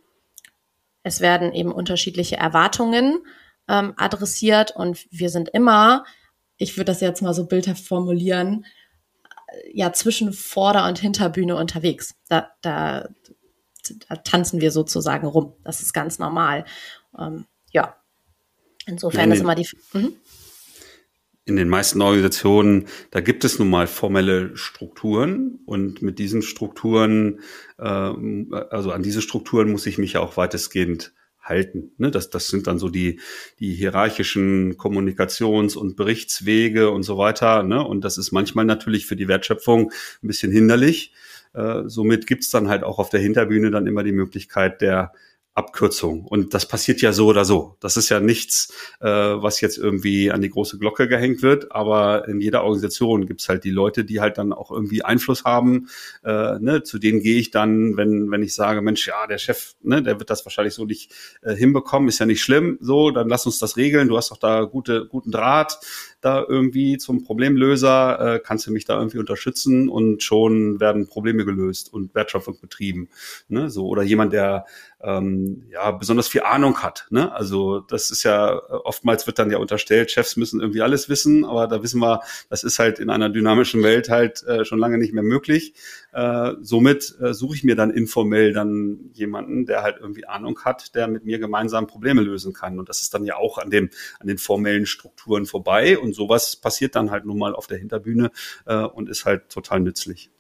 es 1.01 1.19
werden 1.21 1.51
eben 1.53 1.71
unterschiedliche 1.71 2.37
Erwartungen 2.37 3.19
ähm, 3.67 3.93
adressiert 3.97 4.75
und 4.75 5.07
wir 5.11 5.29
sind 5.29 5.49
immer, 5.49 6.03
ich 6.57 6.77
würde 6.77 6.85
das 6.85 7.01
jetzt 7.01 7.21
mal 7.21 7.33
so 7.33 7.47
bildhaft 7.47 7.83
formulieren, 7.83 8.65
ja 9.73 9.93
zwischen 9.93 10.33
Vorder- 10.33 10.87
und 10.87 10.99
Hinterbühne 10.99 11.55
unterwegs. 11.55 12.15
Da, 12.27 12.49
da, 12.61 13.09
da 14.07 14.15
tanzen 14.17 14.61
wir 14.61 14.71
sozusagen 14.71 15.27
rum. 15.27 15.53
Das 15.63 15.81
ist 15.81 15.93
ganz 15.93 16.19
normal. 16.19 16.65
Ähm, 17.17 17.45
ja. 17.71 17.95
Insofern 18.85 19.31
ist 19.31 19.41
immer 19.41 19.55
die. 19.55 19.67
Mhm 19.93 20.13
in 21.49 21.55
den 21.55 21.67
meisten 21.67 22.01
Organisationen, 22.01 22.85
da 23.11 23.19
gibt 23.19 23.43
es 23.43 23.59
nun 23.59 23.69
mal 23.69 23.87
formelle 23.87 24.55
Strukturen 24.55 25.59
und 25.65 26.01
mit 26.01 26.19
diesen 26.19 26.41
Strukturen, 26.43 27.41
äh, 27.77 27.83
also 27.83 28.91
an 28.91 29.03
diese 29.03 29.21
Strukturen 29.21 29.71
muss 29.71 29.87
ich 29.87 29.97
mich 29.97 30.13
ja 30.13 30.21
auch 30.21 30.37
weitestgehend 30.37 31.11
halten. 31.49 31.91
Ne? 31.97 32.11
Das, 32.11 32.29
das 32.29 32.47
sind 32.47 32.67
dann 32.67 32.79
so 32.79 32.89
die, 32.89 33.19
die 33.59 33.73
hierarchischen 33.73 34.77
Kommunikations- 34.77 35.75
und 35.75 35.95
Berichtswege 35.95 36.89
und 36.91 37.03
so 37.03 37.17
weiter. 37.17 37.63
Ne? 37.63 37.85
Und 37.85 38.05
das 38.05 38.17
ist 38.17 38.31
manchmal 38.31 38.65
natürlich 38.65 39.05
für 39.05 39.15
die 39.15 39.27
Wertschöpfung 39.27 39.91
ein 40.23 40.27
bisschen 40.27 40.51
hinderlich. 40.51 41.13
Äh, 41.53 41.83
somit 41.85 42.27
gibt's 42.27 42.49
dann 42.49 42.69
halt 42.69 42.83
auch 42.83 42.99
auf 42.99 43.09
der 43.09 43.19
Hinterbühne 43.19 43.71
dann 43.71 43.87
immer 43.87 44.03
die 44.03 44.11
Möglichkeit 44.11 44.81
der 44.81 45.11
Abkürzung. 45.53 46.25
Und 46.25 46.53
das 46.53 46.67
passiert 46.67 47.01
ja 47.01 47.11
so 47.11 47.27
oder 47.27 47.43
so. 47.43 47.75
Das 47.79 47.97
ist 47.97 48.09
ja 48.09 48.19
nichts, 48.19 48.73
äh, 49.01 49.07
was 49.07 49.61
jetzt 49.61 49.77
irgendwie 49.77 50.31
an 50.31 50.41
die 50.41 50.49
große 50.49 50.77
Glocke 50.79 51.07
gehängt 51.07 51.41
wird, 51.41 51.71
aber 51.71 52.27
in 52.27 52.39
jeder 52.39 52.63
Organisation 52.63 53.25
gibt's 53.25 53.49
halt 53.49 53.63
die 53.63 53.69
Leute, 53.69 54.05
die 54.05 54.21
halt 54.21 54.37
dann 54.37 54.53
auch 54.53 54.71
irgendwie 54.71 55.03
Einfluss 55.03 55.43
haben. 55.43 55.89
Äh, 56.23 56.59
ne? 56.59 56.83
Zu 56.83 56.97
denen 56.97 57.19
gehe 57.19 57.39
ich 57.39 57.51
dann, 57.51 57.97
wenn, 57.97 58.31
wenn 58.31 58.43
ich 58.43 58.55
sage, 58.55 58.81
Mensch, 58.81 59.07
ja, 59.07 59.27
der 59.27 59.37
Chef, 59.37 59.73
ne, 59.81 60.01
der 60.01 60.19
wird 60.19 60.29
das 60.29 60.45
wahrscheinlich 60.45 60.73
so 60.73 60.85
nicht 60.85 61.11
äh, 61.41 61.53
hinbekommen, 61.53 62.07
ist 62.07 62.19
ja 62.19 62.25
nicht 62.25 62.41
schlimm, 62.41 62.77
so, 62.79 63.11
dann 63.11 63.27
lass 63.27 63.45
uns 63.45 63.59
das 63.59 63.75
regeln. 63.75 64.07
Du 64.07 64.17
hast 64.17 64.31
doch 64.31 64.37
da 64.37 64.63
gute, 64.63 65.07
guten 65.07 65.31
Draht 65.31 65.79
da 66.21 66.43
irgendwie 66.47 66.97
zum 66.97 67.23
Problemlöser, 67.23 68.35
äh, 68.35 68.39
kannst 68.39 68.67
du 68.67 68.71
mich 68.71 68.85
da 68.85 68.97
irgendwie 68.97 69.19
unterstützen 69.19 69.89
und 69.89 70.23
schon 70.23 70.79
werden 70.79 71.07
Probleme 71.07 71.45
gelöst 71.45 71.93
und 71.93 72.13
Wertschöpfung 72.15 72.59
betrieben. 72.59 73.09
Ne? 73.47 73.69
So, 73.69 73.87
oder 73.87 74.03
jemand, 74.03 74.33
der 74.33 74.65
ähm, 75.01 75.63
ja 75.71 75.91
besonders 75.91 76.27
viel 76.27 76.41
Ahnung 76.41 76.83
hat. 76.83 77.07
Ne? 77.09 77.31
Also 77.31 77.79
das 77.79 78.11
ist 78.11 78.23
ja, 78.23 78.61
oftmals 78.83 79.27
wird 79.27 79.39
dann 79.39 79.51
ja 79.51 79.57
unterstellt, 79.57 80.11
Chefs 80.11 80.35
müssen 80.35 80.59
irgendwie 80.59 80.81
alles 80.81 81.07
wissen, 81.07 81.45
aber 81.45 81.67
da 81.67 81.81
wissen 81.83 82.01
wir, 82.01 82.21
das 82.49 82.63
ist 82.63 82.79
halt 82.79 82.99
in 82.99 83.09
einer 83.09 83.29
dynamischen 83.29 83.81
Welt 83.83 84.09
halt 84.09 84.43
äh, 84.43 84.65
schon 84.65 84.79
lange 84.79 84.97
nicht 84.97 85.13
mehr 85.13 85.23
möglich. 85.23 85.73
Äh, 86.11 86.53
somit 86.61 87.15
äh, 87.21 87.33
suche 87.33 87.55
ich 87.55 87.63
mir 87.63 87.75
dann 87.75 87.91
informell 87.91 88.53
dann 88.53 89.11
jemanden, 89.13 89.65
der 89.65 89.83
halt 89.83 89.97
irgendwie 89.99 90.25
Ahnung 90.25 90.59
hat, 90.65 90.95
der 90.95 91.07
mit 91.07 91.25
mir 91.25 91.39
gemeinsam 91.39 91.87
Probleme 91.87 92.21
lösen 92.21 92.53
kann. 92.53 92.79
Und 92.79 92.89
das 92.89 93.01
ist 93.01 93.13
dann 93.13 93.25
ja 93.25 93.35
auch 93.35 93.57
an 93.57 93.69
dem, 93.69 93.89
an 94.19 94.27
den 94.27 94.37
formellen 94.37 94.85
Strukturen 94.85 95.45
vorbei. 95.45 95.97
Und 95.99 96.13
sowas 96.15 96.55
passiert 96.55 96.95
dann 96.95 97.11
halt 97.11 97.25
nun 97.25 97.37
mal 97.37 97.53
auf 97.53 97.67
der 97.67 97.77
Hinterbühne 97.77 98.31
äh, 98.65 98.75
und 98.75 99.09
ist 99.09 99.25
halt 99.25 99.49
total 99.49 99.79
nützlich. 99.81 100.31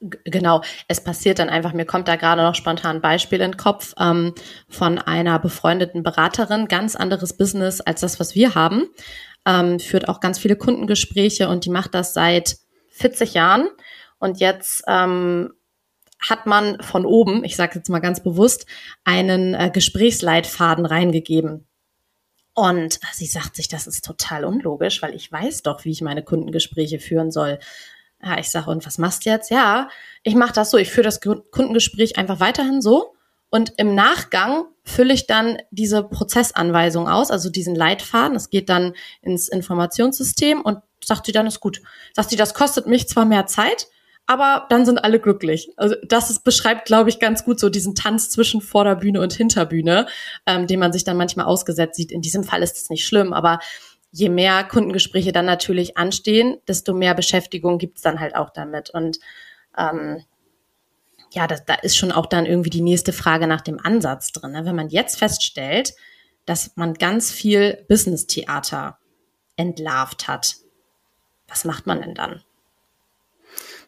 Genau, 0.00 0.62
es 0.86 1.02
passiert 1.02 1.40
dann 1.40 1.48
einfach, 1.48 1.72
mir 1.72 1.84
kommt 1.84 2.06
da 2.06 2.14
gerade 2.14 2.42
noch 2.42 2.54
spontan 2.54 2.96
ein 2.96 3.02
Beispiel 3.02 3.40
in 3.40 3.50
den 3.50 3.56
Kopf 3.56 3.94
ähm, 3.98 4.32
von 4.68 4.98
einer 4.98 5.40
befreundeten 5.40 6.04
Beraterin, 6.04 6.68
ganz 6.68 6.94
anderes 6.94 7.36
Business 7.36 7.80
als 7.80 8.02
das, 8.02 8.20
was 8.20 8.36
wir 8.36 8.54
haben, 8.54 8.88
ähm, 9.44 9.80
führt 9.80 10.08
auch 10.08 10.20
ganz 10.20 10.38
viele 10.38 10.54
Kundengespräche 10.54 11.48
und 11.48 11.64
die 11.64 11.70
macht 11.70 11.94
das 11.94 12.14
seit 12.14 12.58
40 12.90 13.34
Jahren 13.34 13.68
und 14.18 14.40
jetzt 14.40 14.84
ähm, 14.86 15.52
hat 16.20 16.46
man 16.46 16.82
von 16.82 17.06
oben, 17.06 17.44
ich 17.44 17.56
sage 17.56 17.76
jetzt 17.76 17.88
mal 17.88 18.00
ganz 18.00 18.22
bewusst, 18.22 18.66
einen 19.04 19.54
äh, 19.54 19.70
Gesprächsleitfaden 19.72 20.84
reingegeben. 20.84 21.66
Und 22.54 22.98
sie 23.12 23.26
sagt 23.26 23.54
sich, 23.54 23.68
das 23.68 23.86
ist 23.86 24.04
total 24.04 24.44
unlogisch, 24.44 25.00
weil 25.00 25.14
ich 25.14 25.30
weiß 25.30 25.62
doch, 25.62 25.84
wie 25.84 25.92
ich 25.92 26.02
meine 26.02 26.24
Kundengespräche 26.24 26.98
führen 26.98 27.30
soll. 27.30 27.60
Ja, 28.20 28.36
ich 28.38 28.50
sage, 28.50 28.68
und 28.70 28.84
was 28.84 28.98
machst 28.98 29.24
du 29.24 29.30
jetzt? 29.30 29.50
Ja, 29.50 29.88
ich 30.24 30.34
mache 30.34 30.54
das 30.54 30.72
so, 30.72 30.76
ich 30.76 30.90
führe 30.90 31.04
das 31.04 31.20
Kundengespräch 31.20 32.18
einfach 32.18 32.40
weiterhin 32.40 32.82
so 32.82 33.14
und 33.50 33.74
im 33.78 33.94
Nachgang 33.94 34.66
fülle 34.84 35.14
ich 35.14 35.26
dann 35.26 35.58
diese 35.70 36.02
Prozessanweisung 36.02 37.08
aus, 37.08 37.30
also 37.30 37.50
diesen 37.50 37.74
Leitfaden. 37.74 38.36
Es 38.36 38.50
geht 38.50 38.68
dann 38.68 38.94
ins 39.22 39.48
Informationssystem 39.48 40.60
und 40.60 40.78
sagt 41.02 41.26
sie 41.26 41.32
dann, 41.32 41.46
ist 41.46 41.60
gut. 41.60 41.80
Sagt 42.12 42.30
sie, 42.30 42.36
das 42.36 42.54
kostet 42.54 42.86
mich 42.86 43.08
zwar 43.08 43.24
mehr 43.24 43.46
Zeit, 43.46 43.88
aber 44.28 44.66
dann 44.68 44.84
sind 44.84 45.02
alle 45.02 45.18
glücklich. 45.18 45.72
Also 45.78 45.96
das 46.06 46.28
ist, 46.28 46.44
beschreibt, 46.44 46.84
glaube 46.84 47.08
ich, 47.08 47.18
ganz 47.18 47.44
gut 47.44 47.58
so 47.58 47.70
diesen 47.70 47.94
Tanz 47.94 48.28
zwischen 48.28 48.60
Vorderbühne 48.60 49.22
und 49.22 49.32
Hinterbühne, 49.32 50.06
ähm, 50.46 50.66
den 50.66 50.78
man 50.78 50.92
sich 50.92 51.02
dann 51.02 51.16
manchmal 51.16 51.46
ausgesetzt 51.46 51.96
sieht. 51.96 52.12
In 52.12 52.20
diesem 52.20 52.44
Fall 52.44 52.62
ist 52.62 52.76
es 52.76 52.90
nicht 52.90 53.06
schlimm, 53.06 53.32
aber 53.32 53.58
je 54.12 54.28
mehr 54.28 54.64
Kundengespräche 54.64 55.32
dann 55.32 55.46
natürlich 55.46 55.96
anstehen, 55.96 56.58
desto 56.68 56.92
mehr 56.92 57.14
Beschäftigung 57.14 57.78
gibt's 57.78 58.02
dann 58.02 58.20
halt 58.20 58.36
auch 58.36 58.50
damit. 58.50 58.90
Und 58.90 59.18
ähm, 59.78 60.22
ja, 61.32 61.46
das, 61.46 61.64
da 61.64 61.76
ist 61.76 61.96
schon 61.96 62.12
auch 62.12 62.26
dann 62.26 62.44
irgendwie 62.44 62.70
die 62.70 62.82
nächste 62.82 63.14
Frage 63.14 63.46
nach 63.46 63.62
dem 63.62 63.80
Ansatz 63.80 64.32
drin. 64.32 64.52
Ne? 64.52 64.66
Wenn 64.66 64.76
man 64.76 64.90
jetzt 64.90 65.18
feststellt, 65.18 65.94
dass 66.44 66.76
man 66.76 66.92
ganz 66.92 67.32
viel 67.32 67.86
Business-Theater 67.88 68.98
entlarvt 69.56 70.28
hat, 70.28 70.56
was 71.46 71.64
macht 71.64 71.86
man 71.86 72.02
denn 72.02 72.14
dann? 72.14 72.42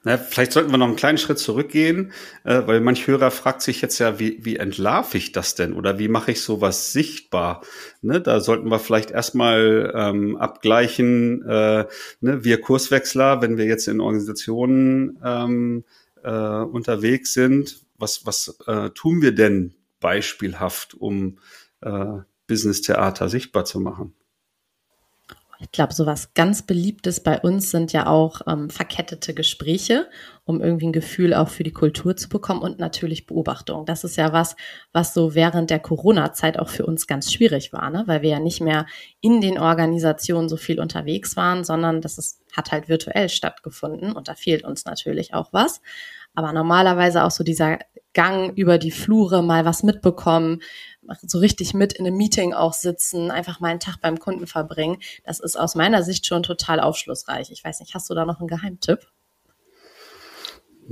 Na, 0.02 0.16
vielleicht 0.16 0.52
sollten 0.52 0.70
wir 0.70 0.78
noch 0.78 0.86
einen 0.86 0.96
kleinen 0.96 1.18
Schritt 1.18 1.38
zurückgehen, 1.38 2.12
äh, 2.44 2.62
weil 2.64 2.80
manch 2.80 3.06
Hörer 3.06 3.30
fragt 3.30 3.60
sich 3.60 3.82
jetzt 3.82 3.98
ja, 3.98 4.18
wie, 4.18 4.38
wie 4.42 4.56
entlarve 4.56 5.18
ich 5.18 5.32
das 5.32 5.54
denn 5.54 5.74
oder 5.74 5.98
wie 5.98 6.08
mache 6.08 6.32
ich 6.32 6.40
sowas 6.40 6.92
sichtbar? 6.94 7.62
Ne, 8.00 8.18
da 8.22 8.40
sollten 8.40 8.70
wir 8.70 8.78
vielleicht 8.78 9.10
erstmal 9.10 9.92
ähm, 9.94 10.38
abgleichen, 10.38 11.42
äh, 11.42 11.86
ne, 12.22 12.44
wir 12.44 12.62
Kurswechsler, 12.62 13.42
wenn 13.42 13.58
wir 13.58 13.66
jetzt 13.66 13.88
in 13.88 14.00
Organisationen 14.00 15.18
ähm, 15.22 15.84
äh, 16.22 16.30
unterwegs 16.30 17.34
sind, 17.34 17.80
was, 17.98 18.24
was 18.24 18.56
äh, 18.66 18.88
tun 18.90 19.20
wir 19.20 19.32
denn 19.32 19.74
beispielhaft, 20.00 20.94
um 20.94 21.38
äh, 21.82 22.20
Business-Theater 22.46 23.28
sichtbar 23.28 23.66
zu 23.66 23.80
machen? 23.80 24.14
Ich 25.62 25.72
glaube, 25.72 25.92
so 25.92 26.06
was 26.06 26.32
ganz 26.32 26.62
Beliebtes 26.62 27.22
bei 27.22 27.38
uns 27.38 27.70
sind 27.70 27.92
ja 27.92 28.06
auch 28.06 28.40
ähm, 28.46 28.70
verkettete 28.70 29.34
Gespräche, 29.34 30.08
um 30.44 30.62
irgendwie 30.62 30.86
ein 30.86 30.92
Gefühl 30.92 31.34
auch 31.34 31.50
für 31.50 31.64
die 31.64 31.72
Kultur 31.72 32.16
zu 32.16 32.30
bekommen 32.30 32.62
und 32.62 32.78
natürlich 32.78 33.26
Beobachtung. 33.26 33.84
Das 33.84 34.02
ist 34.02 34.16
ja 34.16 34.32
was, 34.32 34.56
was 34.92 35.12
so 35.12 35.34
während 35.34 35.68
der 35.68 35.78
Corona-Zeit 35.78 36.58
auch 36.58 36.70
für 36.70 36.86
uns 36.86 37.06
ganz 37.06 37.30
schwierig 37.30 37.74
war, 37.74 37.90
ne? 37.90 38.04
weil 38.06 38.22
wir 38.22 38.30
ja 38.30 38.40
nicht 38.40 38.62
mehr 38.62 38.86
in 39.20 39.42
den 39.42 39.58
Organisationen 39.58 40.48
so 40.48 40.56
viel 40.56 40.80
unterwegs 40.80 41.36
waren, 41.36 41.62
sondern 41.62 42.00
das 42.00 42.16
ist, 42.16 42.40
hat 42.56 42.72
halt 42.72 42.88
virtuell 42.88 43.28
stattgefunden 43.28 44.12
und 44.12 44.28
da 44.28 44.34
fehlt 44.34 44.64
uns 44.64 44.86
natürlich 44.86 45.34
auch 45.34 45.52
was. 45.52 45.82
Aber 46.34 46.52
normalerweise 46.52 47.24
auch 47.24 47.32
so 47.32 47.44
dieser 47.44 47.80
Gang 48.12 48.56
über 48.56 48.78
die 48.78 48.90
Flure, 48.90 49.42
mal 49.42 49.64
was 49.64 49.82
mitbekommen, 49.82 50.62
so 51.22 51.38
richtig 51.38 51.74
mit 51.74 51.92
in 51.92 52.06
einem 52.06 52.16
Meeting 52.16 52.52
auch 52.54 52.72
sitzen, 52.72 53.30
einfach 53.30 53.60
mal 53.60 53.68
einen 53.68 53.80
Tag 53.80 54.00
beim 54.00 54.18
Kunden 54.18 54.46
verbringen. 54.46 54.98
Das 55.24 55.40
ist 55.40 55.56
aus 55.56 55.74
meiner 55.74 56.02
Sicht 56.02 56.26
schon 56.26 56.42
total 56.42 56.80
aufschlussreich. 56.80 57.50
Ich 57.50 57.64
weiß 57.64 57.80
nicht, 57.80 57.94
hast 57.94 58.10
du 58.10 58.14
da 58.14 58.24
noch 58.24 58.40
einen 58.40 58.48
Geheimtipp? 58.48 59.06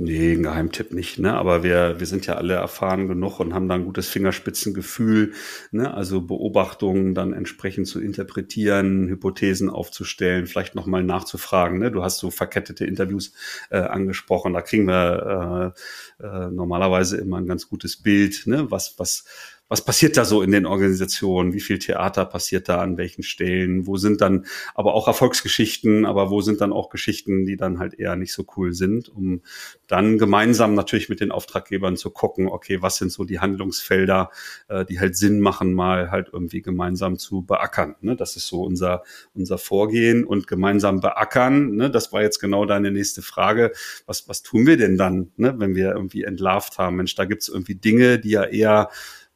Nee, 0.01 0.31
ein 0.31 0.43
Geheimtipp 0.43 0.93
nicht, 0.93 1.19
ne? 1.19 1.33
Aber 1.33 1.61
wir, 1.61 1.99
wir 1.99 2.07
sind 2.07 2.25
ja 2.25 2.35
alle 2.35 2.53
erfahren 2.53 3.09
genug 3.09 3.41
und 3.41 3.53
haben 3.53 3.67
da 3.67 3.75
ein 3.75 3.83
gutes 3.83 4.07
Fingerspitzengefühl, 4.07 5.33
ne? 5.71 5.93
Also 5.93 6.21
Beobachtungen 6.21 7.13
dann 7.13 7.33
entsprechend 7.33 7.85
zu 7.85 7.99
interpretieren, 7.99 9.09
Hypothesen 9.09 9.69
aufzustellen, 9.69 10.47
vielleicht 10.47 10.73
nochmal 10.73 11.03
nachzufragen, 11.03 11.79
ne? 11.79 11.91
Du 11.91 12.01
hast 12.01 12.19
so 12.19 12.31
verkettete 12.31 12.85
Interviews 12.85 13.33
äh, 13.71 13.79
angesprochen, 13.79 14.53
da 14.53 14.61
kriegen 14.61 14.87
wir 14.87 15.73
äh, 16.21 16.25
äh, 16.25 16.49
normalerweise 16.49 17.17
immer 17.17 17.37
ein 17.37 17.47
ganz 17.47 17.67
gutes 17.67 17.97
Bild, 18.01 18.43
ne? 18.45 18.71
Was, 18.71 18.97
was, 18.99 19.25
was 19.69 19.85
passiert 19.85 20.17
da 20.17 20.25
so 20.25 20.41
in 20.41 20.51
den 20.51 20.65
Organisationen? 20.65 21.53
Wie 21.53 21.59
viel 21.59 21.77
Theater 21.77 22.25
passiert 22.25 22.67
da 22.67 22.81
an 22.81 22.97
welchen 22.97 23.21
Stellen? 23.21 23.85
Wo 23.85 23.97
sind 23.97 24.19
dann 24.19 24.47
aber 24.73 24.95
auch 24.95 25.07
Erfolgsgeschichten, 25.07 26.07
aber 26.07 26.31
wo 26.31 26.41
sind 26.41 26.59
dann 26.59 26.73
auch 26.73 26.89
Geschichten, 26.89 27.45
die 27.45 27.55
dann 27.55 27.77
halt 27.77 27.93
eher 27.93 28.15
nicht 28.15 28.33
so 28.33 28.45
cool 28.57 28.73
sind, 28.73 29.09
um 29.09 29.41
dann 29.85 30.17
gemeinsam 30.17 30.73
natürlich 30.73 31.07
mit 31.07 31.19
den 31.19 31.31
Auftraggebern 31.31 31.97
zu 31.97 32.09
gucken, 32.09 32.47
okay, 32.47 32.81
was 32.81 32.97
sind 32.97 33.11
so 33.11 33.23
die 33.23 33.39
Handlungsfelder, 33.39 34.31
äh, 34.69 34.85
die 34.85 34.99
halt 34.99 35.15
Sinn 35.15 35.39
machen, 35.39 35.75
mal 35.75 36.09
halt 36.09 36.29
irgendwie 36.33 36.63
gemeinsam 36.63 37.19
zu 37.19 37.43
beackern. 37.43 37.95
Ne? 38.01 38.15
Das 38.15 38.35
ist 38.35 38.47
so 38.47 38.63
unser, 38.63 39.03
unser 39.35 39.59
Vorgehen 39.59 40.23
und 40.23 40.47
gemeinsam 40.47 40.99
beackern. 40.99 41.75
Ne? 41.75 41.91
Das 41.91 42.11
war 42.11 42.23
jetzt 42.23 42.39
genau 42.39 42.65
deine 42.65 42.89
nächste 42.89 43.21
Frage. 43.21 43.71
Was, 44.07 44.27
was 44.27 44.41
tun 44.41 44.65
wir 44.65 44.77
denn 44.77 44.97
dann, 44.97 45.31
ne? 45.37 45.53
wenn 45.59 45.75
wir 45.75 45.91
irgendwie 45.91 46.23
entlarvt 46.23 46.79
haben? 46.79 46.95
Mensch, 46.95 47.13
da 47.13 47.25
gibt's 47.25 47.49
irgendwie 47.49 47.75
Dinge, 47.75 48.17
die 48.17 48.31
ja 48.31 48.45
eher 48.45 48.89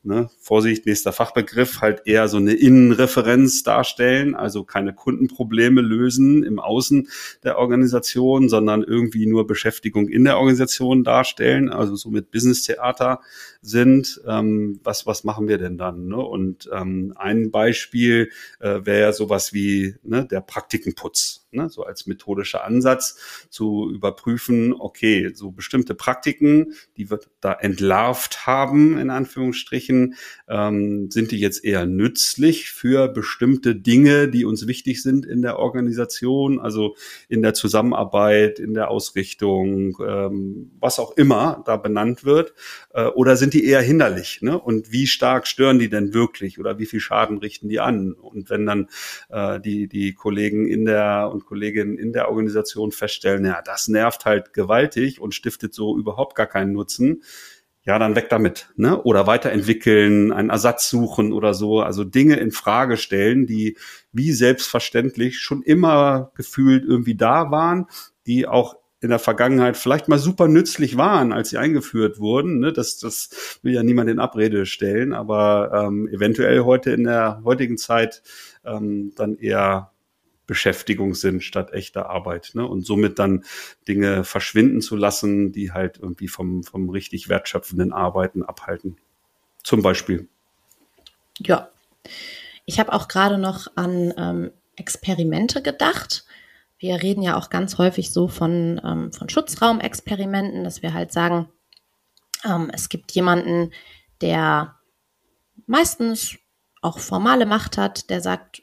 ne, 0.03 0.29
Vorsicht, 0.39 0.85
nächster 0.85 1.13
Fachbegriff, 1.13 1.81
halt 1.81 2.03
eher 2.05 2.27
so 2.27 2.37
eine 2.37 2.53
Innenreferenz 2.53 3.63
darstellen, 3.63 4.35
also 4.35 4.63
keine 4.63 4.93
Kundenprobleme 4.93 5.81
lösen 5.81 6.43
im 6.43 6.59
Außen 6.59 7.09
der 7.43 7.57
Organisation, 7.57 8.49
sondern 8.49 8.83
irgendwie 8.83 9.25
nur 9.25 9.47
Beschäftigung 9.47 10.09
in 10.09 10.25
der 10.25 10.37
Organisation 10.37 11.03
darstellen, 11.03 11.69
also 11.69 11.95
so 11.95 12.09
mit 12.09 12.31
Business-Theater 12.31 13.21
sind. 13.61 14.21
Ähm, 14.27 14.79
was, 14.83 15.05
was 15.05 15.23
machen 15.23 15.47
wir 15.47 15.57
denn 15.57 15.77
dann? 15.77 16.07
Ne? 16.07 16.17
Und 16.17 16.69
ähm, 16.71 17.13
ein 17.15 17.51
Beispiel 17.51 18.29
äh, 18.59 18.81
wäre 18.83 19.01
ja 19.01 19.13
sowas 19.13 19.53
wie 19.53 19.95
ne, 20.03 20.25
der 20.25 20.41
Praktikenputz 20.41 21.42
ne, 21.53 21.69
so 21.69 21.83
als 21.83 22.07
methodischer 22.07 22.63
Ansatz 22.63 23.47
zu 23.49 23.89
überprüfen, 23.91 24.73
okay, 24.73 25.31
so 25.33 25.51
bestimmte 25.51 25.95
Praktiken, 25.95 26.73
die 26.97 27.09
wir 27.09 27.19
da 27.41 27.53
entlarvt 27.53 28.45
haben, 28.45 28.97
in 28.97 29.09
Anführungsstrichen, 29.09 30.15
ähm, 30.47 31.09
sind 31.11 31.31
die 31.31 31.39
jetzt 31.39 31.63
eher 31.63 31.85
nützlich 31.85 32.71
für 32.71 33.07
bestimmte 33.07 33.75
Dinge, 33.75 34.27
die 34.27 34.45
uns 34.45 34.67
wichtig 34.67 35.01
sind 35.01 35.25
in 35.25 35.41
der 35.41 35.59
Organisation, 35.59 36.59
also 36.59 36.95
in 37.29 37.41
der 37.41 37.53
Zusammenarbeit, 37.53 38.59
in 38.59 38.73
der 38.73 38.89
Ausrichtung, 38.89 39.97
ähm, 40.05 40.71
was 40.79 40.99
auch 40.99 41.15
immer 41.17 41.63
da 41.65 41.77
benannt 41.77 42.23
wird, 42.23 42.53
äh, 42.93 43.05
oder 43.05 43.35
sind 43.35 43.53
die 43.53 43.65
eher 43.65 43.81
hinderlich? 43.81 44.41
Ne? 44.41 44.59
Und 44.59 44.91
wie 44.91 45.07
stark 45.07 45.47
stören 45.47 45.79
die 45.79 45.89
denn 45.89 46.13
wirklich 46.13 46.59
oder 46.59 46.79
wie 46.79 46.85
viel 46.85 46.99
Schaden 46.99 47.37
richten 47.37 47.69
die 47.69 47.79
an? 47.79 48.13
Und 48.13 48.49
wenn 48.49 48.65
dann 48.65 48.87
äh, 49.29 49.59
die, 49.59 49.87
die 49.87 50.13
Kollegen 50.13 50.67
in 50.67 50.85
der 50.85 51.29
und 51.31 51.42
Kolleginnen 51.43 51.97
in 51.97 52.13
der 52.13 52.29
Organisation 52.29 52.91
feststellen, 52.91 53.45
ja, 53.45 53.61
das 53.63 53.87
nervt 53.87 54.25
halt 54.25 54.53
gewaltig 54.53 55.19
und 55.19 55.33
stiftet 55.33 55.73
so 55.73 55.97
überhaupt 55.97 56.35
gar 56.35 56.47
keinen 56.47 56.73
Nutzen, 56.73 57.23
ja, 57.85 57.99
dann 57.99 58.15
weg 58.15 58.29
damit, 58.29 58.69
ne? 58.77 59.01
Oder 59.03 59.27
weiterentwickeln, 59.27 60.31
einen 60.31 60.49
Ersatz 60.49 60.89
suchen 60.89 61.33
oder 61.33 61.53
so. 61.53 61.81
Also 61.81 62.05
Dinge 62.05 62.37
in 62.37 62.51
Frage 62.51 62.95
stellen, 62.95 63.45
die 63.45 63.77
wie 64.13 64.31
selbstverständlich 64.31 65.39
schon 65.39 65.61
immer 65.63 66.31
gefühlt 66.35 66.85
irgendwie 66.85 67.15
da 67.15 67.51
waren, 67.51 67.87
die 68.25 68.47
auch 68.47 68.77
in 69.01 69.09
der 69.09 69.19
Vergangenheit 69.19 69.75
vielleicht 69.75 70.07
mal 70.07 70.17
super 70.17 70.47
nützlich 70.47 70.95
waren, 70.95 71.33
als 71.33 71.49
sie 71.49 71.57
eingeführt 71.57 72.19
wurden. 72.19 72.59
Ne? 72.59 72.71
Das, 72.71 72.99
das 72.99 73.59
will 73.61 73.73
ja 73.73 73.83
niemand 73.83 74.09
in 74.09 74.19
Abrede 74.19 74.65
stellen, 74.65 75.11
aber 75.11 75.87
ähm, 75.87 76.07
eventuell 76.07 76.61
heute 76.61 76.91
in 76.91 77.03
der 77.03 77.41
heutigen 77.43 77.77
Zeit 77.77 78.23
ähm, 78.63 79.11
dann 79.15 79.35
eher 79.35 79.91
Beschäftigung 80.45 81.15
sind 81.15 81.43
statt 81.43 81.71
echter 81.71 82.09
Arbeit. 82.09 82.51
Ne? 82.53 82.67
Und 82.67 82.85
somit 82.85 83.19
dann 83.19 83.43
Dinge 83.87 84.23
verschwinden 84.23 84.81
zu 84.81 84.95
lassen, 84.95 85.51
die 85.51 85.71
halt 85.71 85.99
irgendwie 85.99 86.27
vom, 86.27 86.63
vom 86.63 86.89
richtig 86.89 87.29
wertschöpfenden 87.29 87.93
Arbeiten 87.93 88.43
abhalten. 88.43 88.97
Zum 89.63 89.81
Beispiel. 89.81 90.27
Ja. 91.39 91.69
Ich 92.65 92.79
habe 92.79 92.93
auch 92.93 93.07
gerade 93.07 93.37
noch 93.37 93.67
an 93.75 94.13
ähm, 94.17 94.51
Experimente 94.75 95.61
gedacht. 95.61 96.25
Wir 96.77 97.01
reden 97.01 97.21
ja 97.21 97.37
auch 97.37 97.49
ganz 97.49 97.77
häufig 97.77 98.11
so 98.11 98.27
von, 98.27 98.81
ähm, 98.83 99.13
von 99.13 99.29
Schutzraumexperimenten, 99.29 100.63
dass 100.63 100.81
wir 100.81 100.93
halt 100.93 101.11
sagen, 101.13 101.49
ähm, 102.45 102.69
es 102.73 102.89
gibt 102.89 103.11
jemanden, 103.13 103.71
der 104.21 104.75
meistens 105.65 106.37
auch 106.81 106.99
formale 106.99 107.45
Macht 107.45 107.77
hat, 107.77 108.09
der 108.09 108.21
sagt, 108.21 108.61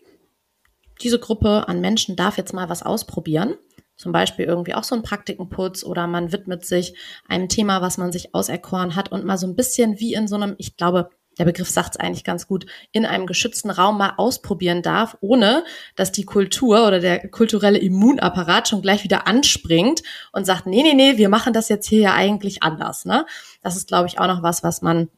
diese 1.02 1.18
Gruppe 1.18 1.68
an 1.68 1.80
Menschen 1.80 2.16
darf 2.16 2.36
jetzt 2.36 2.52
mal 2.52 2.68
was 2.68 2.82
ausprobieren. 2.82 3.54
Zum 3.96 4.12
Beispiel 4.12 4.46
irgendwie 4.46 4.74
auch 4.74 4.84
so 4.84 4.94
ein 4.94 5.02
Praktikenputz 5.02 5.84
oder 5.84 6.06
man 6.06 6.32
widmet 6.32 6.64
sich 6.64 6.94
einem 7.28 7.48
Thema, 7.48 7.82
was 7.82 7.98
man 7.98 8.12
sich 8.12 8.34
auserkoren 8.34 8.96
hat 8.96 9.12
und 9.12 9.24
mal 9.24 9.36
so 9.36 9.46
ein 9.46 9.56
bisschen 9.56 10.00
wie 10.00 10.14
in 10.14 10.26
so 10.26 10.36
einem, 10.36 10.54
ich 10.58 10.76
glaube, 10.76 11.10
der 11.38 11.44
Begriff 11.44 11.68
sagt 11.70 11.94
es 11.94 12.00
eigentlich 12.00 12.24
ganz 12.24 12.46
gut, 12.46 12.66
in 12.92 13.06
einem 13.06 13.26
geschützten 13.26 13.70
Raum 13.70 13.98
mal 13.98 14.14
ausprobieren 14.16 14.82
darf, 14.82 15.16
ohne 15.20 15.64
dass 15.96 16.12
die 16.12 16.24
Kultur 16.24 16.86
oder 16.86 16.98
der 16.98 17.28
kulturelle 17.28 17.78
Immunapparat 17.78 18.68
schon 18.68 18.82
gleich 18.82 19.04
wieder 19.04 19.26
anspringt 19.26 20.02
und 20.32 20.44
sagt, 20.44 20.66
nee, 20.66 20.82
nee, 20.82 20.94
nee, 20.94 21.18
wir 21.18 21.28
machen 21.28 21.52
das 21.52 21.68
jetzt 21.68 21.86
hier 21.86 22.00
ja 22.00 22.14
eigentlich 22.14 22.62
anders. 22.62 23.04
Ne? 23.04 23.26
Das 23.62 23.76
ist, 23.76 23.88
glaube 23.88 24.08
ich, 24.08 24.18
auch 24.18 24.26
noch 24.26 24.42
was, 24.42 24.62
was 24.62 24.82
man, 24.82 25.08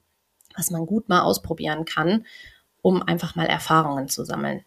was 0.56 0.70
man 0.70 0.86
gut 0.86 1.08
mal 1.08 1.22
ausprobieren 1.22 1.84
kann. 1.84 2.24
um 2.82 3.02
einfach 3.02 3.36
mal 3.36 3.46
Erfahrungen 3.46 4.08
zu 4.08 4.24
sammeln. 4.24 4.64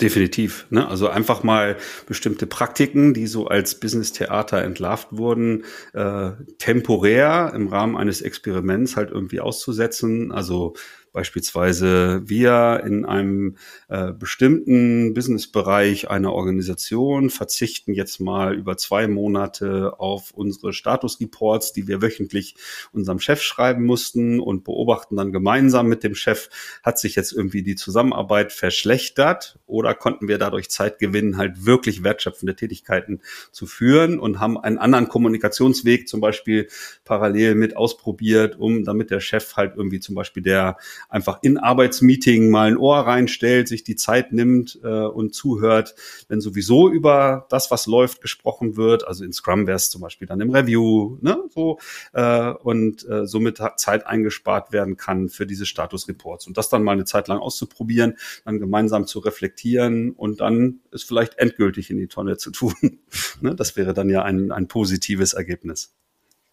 Definitiv. 0.00 0.66
Ne? 0.68 0.86
Also 0.86 1.08
einfach 1.08 1.42
mal 1.42 1.78
bestimmte 2.06 2.46
Praktiken, 2.46 3.14
die 3.14 3.26
so 3.26 3.46
als 3.46 3.80
Business-Theater 3.80 4.62
entlarvt 4.62 5.08
wurden, 5.10 5.64
äh, 5.94 6.32
temporär 6.58 7.52
im 7.54 7.68
Rahmen 7.68 7.96
eines 7.96 8.20
Experiments 8.20 8.96
halt 8.96 9.10
irgendwie 9.10 9.40
auszusetzen. 9.40 10.32
Also 10.32 10.74
beispielsweise 11.16 12.20
wir 12.26 12.82
in 12.84 13.06
einem 13.06 13.56
äh, 13.88 14.12
bestimmten 14.12 15.14
Businessbereich 15.14 16.10
einer 16.10 16.34
Organisation 16.34 17.30
verzichten 17.30 17.94
jetzt 17.94 18.20
mal 18.20 18.54
über 18.54 18.76
zwei 18.76 19.08
Monate 19.08 19.98
auf 19.98 20.32
unsere 20.32 20.74
Statusreports, 20.74 21.72
die 21.72 21.88
wir 21.88 22.02
wöchentlich 22.02 22.56
unserem 22.92 23.18
Chef 23.18 23.40
schreiben 23.40 23.86
mussten 23.86 24.40
und 24.40 24.64
beobachten 24.64 25.16
dann 25.16 25.32
gemeinsam 25.32 25.86
mit 25.86 26.04
dem 26.04 26.14
Chef, 26.14 26.50
hat 26.82 26.98
sich 26.98 27.14
jetzt 27.16 27.32
irgendwie 27.32 27.62
die 27.62 27.76
Zusammenarbeit 27.76 28.52
verschlechtert 28.52 29.58
oder 29.64 29.94
konnten 29.94 30.28
wir 30.28 30.36
dadurch 30.36 30.68
Zeit 30.68 30.98
gewinnen, 30.98 31.38
halt 31.38 31.64
wirklich 31.64 32.04
wertschöpfende 32.04 32.56
Tätigkeiten 32.56 33.22
zu 33.52 33.64
führen 33.64 34.18
und 34.18 34.38
haben 34.38 34.58
einen 34.58 34.76
anderen 34.76 35.08
Kommunikationsweg 35.08 36.08
zum 36.08 36.20
Beispiel 36.20 36.68
parallel 37.06 37.54
mit 37.54 37.74
ausprobiert, 37.74 38.58
um 38.58 38.84
damit 38.84 39.10
der 39.10 39.20
Chef 39.20 39.56
halt 39.56 39.76
irgendwie 39.76 40.00
zum 40.00 40.14
Beispiel 40.14 40.42
der 40.42 40.76
einfach 41.08 41.38
in 41.42 41.58
Arbeitsmeeting 41.58 42.50
mal 42.50 42.68
ein 42.68 42.76
Ohr 42.76 42.98
reinstellt, 42.98 43.68
sich 43.68 43.84
die 43.84 43.96
Zeit 43.96 44.32
nimmt 44.32 44.78
äh, 44.82 44.88
und 44.88 45.34
zuhört, 45.34 45.94
wenn 46.28 46.40
sowieso 46.40 46.88
über 46.88 47.46
das, 47.50 47.70
was 47.70 47.86
läuft, 47.86 48.20
gesprochen 48.20 48.76
wird. 48.76 49.06
Also 49.06 49.24
in 49.24 49.32
Scrum 49.32 49.66
wäre 49.66 49.76
es 49.76 49.90
zum 49.90 50.00
Beispiel 50.00 50.26
dann 50.26 50.40
im 50.40 50.50
Review, 50.50 51.18
ne, 51.20 51.38
so 51.50 51.78
äh, 52.12 52.50
und 52.50 53.08
äh, 53.08 53.26
somit 53.26 53.60
Zeit 53.76 54.06
eingespart 54.06 54.72
werden 54.72 54.96
kann 54.96 55.28
für 55.28 55.46
diese 55.46 55.66
Statusreports 55.66 56.46
und 56.46 56.56
das 56.56 56.68
dann 56.68 56.82
mal 56.82 56.92
eine 56.92 57.04
Zeit 57.04 57.28
lang 57.28 57.38
auszuprobieren, 57.38 58.16
dann 58.44 58.58
gemeinsam 58.58 59.06
zu 59.06 59.18
reflektieren 59.20 60.12
und 60.12 60.40
dann 60.40 60.80
es 60.90 61.02
vielleicht 61.02 61.38
endgültig 61.38 61.90
in 61.90 61.98
die 61.98 62.08
Tonne 62.08 62.36
zu 62.36 62.50
tun. 62.50 62.74
ne, 63.40 63.54
das 63.54 63.76
wäre 63.76 63.94
dann 63.94 64.10
ja 64.10 64.22
ein, 64.22 64.52
ein 64.52 64.68
positives 64.68 65.32
Ergebnis. 65.32 65.94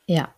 Ja, 0.05 0.33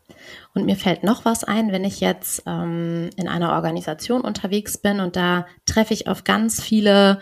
und 0.53 0.65
mir 0.65 0.75
fällt 0.75 1.03
noch 1.03 1.25
was 1.25 1.43
ein, 1.43 1.71
wenn 1.71 1.83
ich 1.83 1.99
jetzt 1.99 2.43
ähm, 2.45 3.09
in 3.15 3.27
einer 3.27 3.53
Organisation 3.53 4.21
unterwegs 4.21 4.77
bin 4.77 4.99
und 4.99 5.15
da 5.15 5.47
treffe 5.65 5.93
ich 5.93 6.07
auf 6.07 6.23
ganz 6.23 6.61
viele 6.61 7.19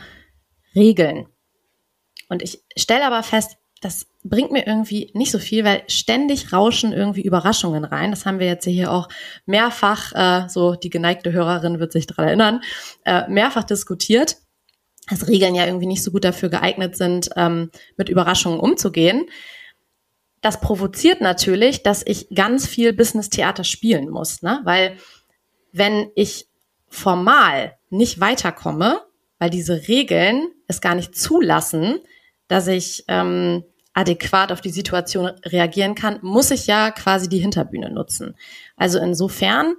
Regeln. 0.75 1.27
Und 2.27 2.41
ich 2.41 2.62
stelle 2.75 3.06
aber 3.06 3.23
fest, 3.23 3.58
das 3.79 4.08
bringt 4.23 4.51
mir 4.51 4.65
irgendwie 4.65 5.12
nicht 5.13 5.32
so 5.32 5.39
viel, 5.39 5.63
weil 5.63 5.84
ständig 5.88 6.51
rauschen 6.53 6.93
irgendwie 6.93 7.21
Überraschungen 7.21 7.86
rein. 7.86 8.12
Das 8.12 8.25
haben 8.25 8.39
wir 8.39 8.47
jetzt 8.47 8.65
hier 8.65 8.91
auch 8.91 9.10
mehrfach, 9.45 10.13
äh, 10.13 10.49
so 10.49 10.75
die 10.75 10.89
geneigte 10.89 11.32
Hörerin 11.32 11.79
wird 11.79 11.91
sich 11.91 12.08
daran 12.08 12.27
erinnern, 12.27 12.62
äh, 13.06 13.27
mehrfach 13.29 13.63
diskutiert, 13.63 14.38
dass 15.10 15.27
Regeln 15.27 15.56
ja 15.56 15.65
irgendwie 15.65 15.86
nicht 15.86 16.03
so 16.03 16.12
gut 16.12 16.23
dafür 16.23 16.49
geeignet 16.49 16.95
sind, 16.95 17.29
ähm, 17.36 17.71
mit 17.97 18.10
Überraschungen 18.10 18.60
umzugehen 18.60 19.27
das 20.43 20.60
provoziert 20.60 21.21
natürlich, 21.21 21.84
dass 21.84 22.06
ich 22.06 22.27
ganz 22.36 22.67
viel 22.67 22.91
Business-Theater 22.93 23.63
spielen 23.63 24.10
muss, 24.10 24.41
ne? 24.41 24.60
weil 24.65 24.97
wenn 25.71 26.12
ich 26.15 26.47
formal 26.89 27.77
nicht 27.89 28.19
weiterkomme, 28.19 29.01
weil 29.39 29.49
diese 29.49 29.88
Regeln 29.88 30.49
es 30.67 30.82
gar 30.82 30.95
nicht 30.95 31.15
zulassen, 31.15 31.99
dass 32.49 32.67
ich 32.67 33.06
ähm, 33.08 33.63
adäquat 33.93 34.51
auf 34.51 34.60
die 34.60 34.69
Situation 34.69 35.27
reagieren 35.45 35.95
kann, 35.95 36.19
muss 36.21 36.51
ich 36.51 36.67
ja 36.67 36.91
quasi 36.91 37.29
die 37.29 37.39
Hinterbühne 37.39 37.89
nutzen. 37.89 38.36
Also 38.75 38.99
insofern 38.99 39.75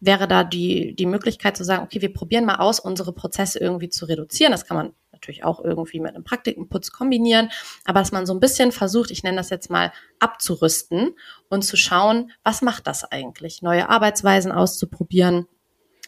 wäre 0.00 0.28
da 0.28 0.44
die, 0.44 0.94
die 0.94 1.06
Möglichkeit 1.06 1.56
zu 1.56 1.64
sagen, 1.64 1.82
okay, 1.82 2.02
wir 2.02 2.12
probieren 2.12 2.44
mal 2.44 2.56
aus, 2.56 2.78
unsere 2.78 3.12
Prozesse 3.14 3.58
irgendwie 3.58 3.88
zu 3.88 4.04
reduzieren. 4.04 4.52
Das 4.52 4.66
kann 4.66 4.76
man 4.76 4.92
natürlich 5.22 5.44
auch 5.44 5.62
irgendwie 5.62 6.00
mit 6.00 6.14
einem 6.14 6.24
Praktikenputz 6.24 6.90
kombinieren, 6.90 7.50
aber 7.84 8.00
dass 8.00 8.12
man 8.12 8.26
so 8.26 8.34
ein 8.34 8.40
bisschen 8.40 8.72
versucht, 8.72 9.10
ich 9.10 9.22
nenne 9.22 9.36
das 9.36 9.50
jetzt 9.50 9.70
mal 9.70 9.92
abzurüsten 10.18 11.14
und 11.48 11.62
zu 11.62 11.76
schauen, 11.76 12.32
was 12.42 12.60
macht 12.60 12.86
das 12.88 13.04
eigentlich? 13.04 13.62
Neue 13.62 13.88
Arbeitsweisen 13.88 14.50
auszuprobieren, 14.50 15.46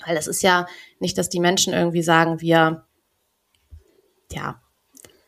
weil 0.05 0.17
es 0.17 0.27
ist 0.27 0.43
ja 0.43 0.67
nicht, 0.99 1.17
dass 1.17 1.29
die 1.29 1.41
Menschen 1.41 1.73
irgendwie 1.73 2.03
sagen, 2.03 2.41
wir, 2.41 2.87
ja, 4.33 4.61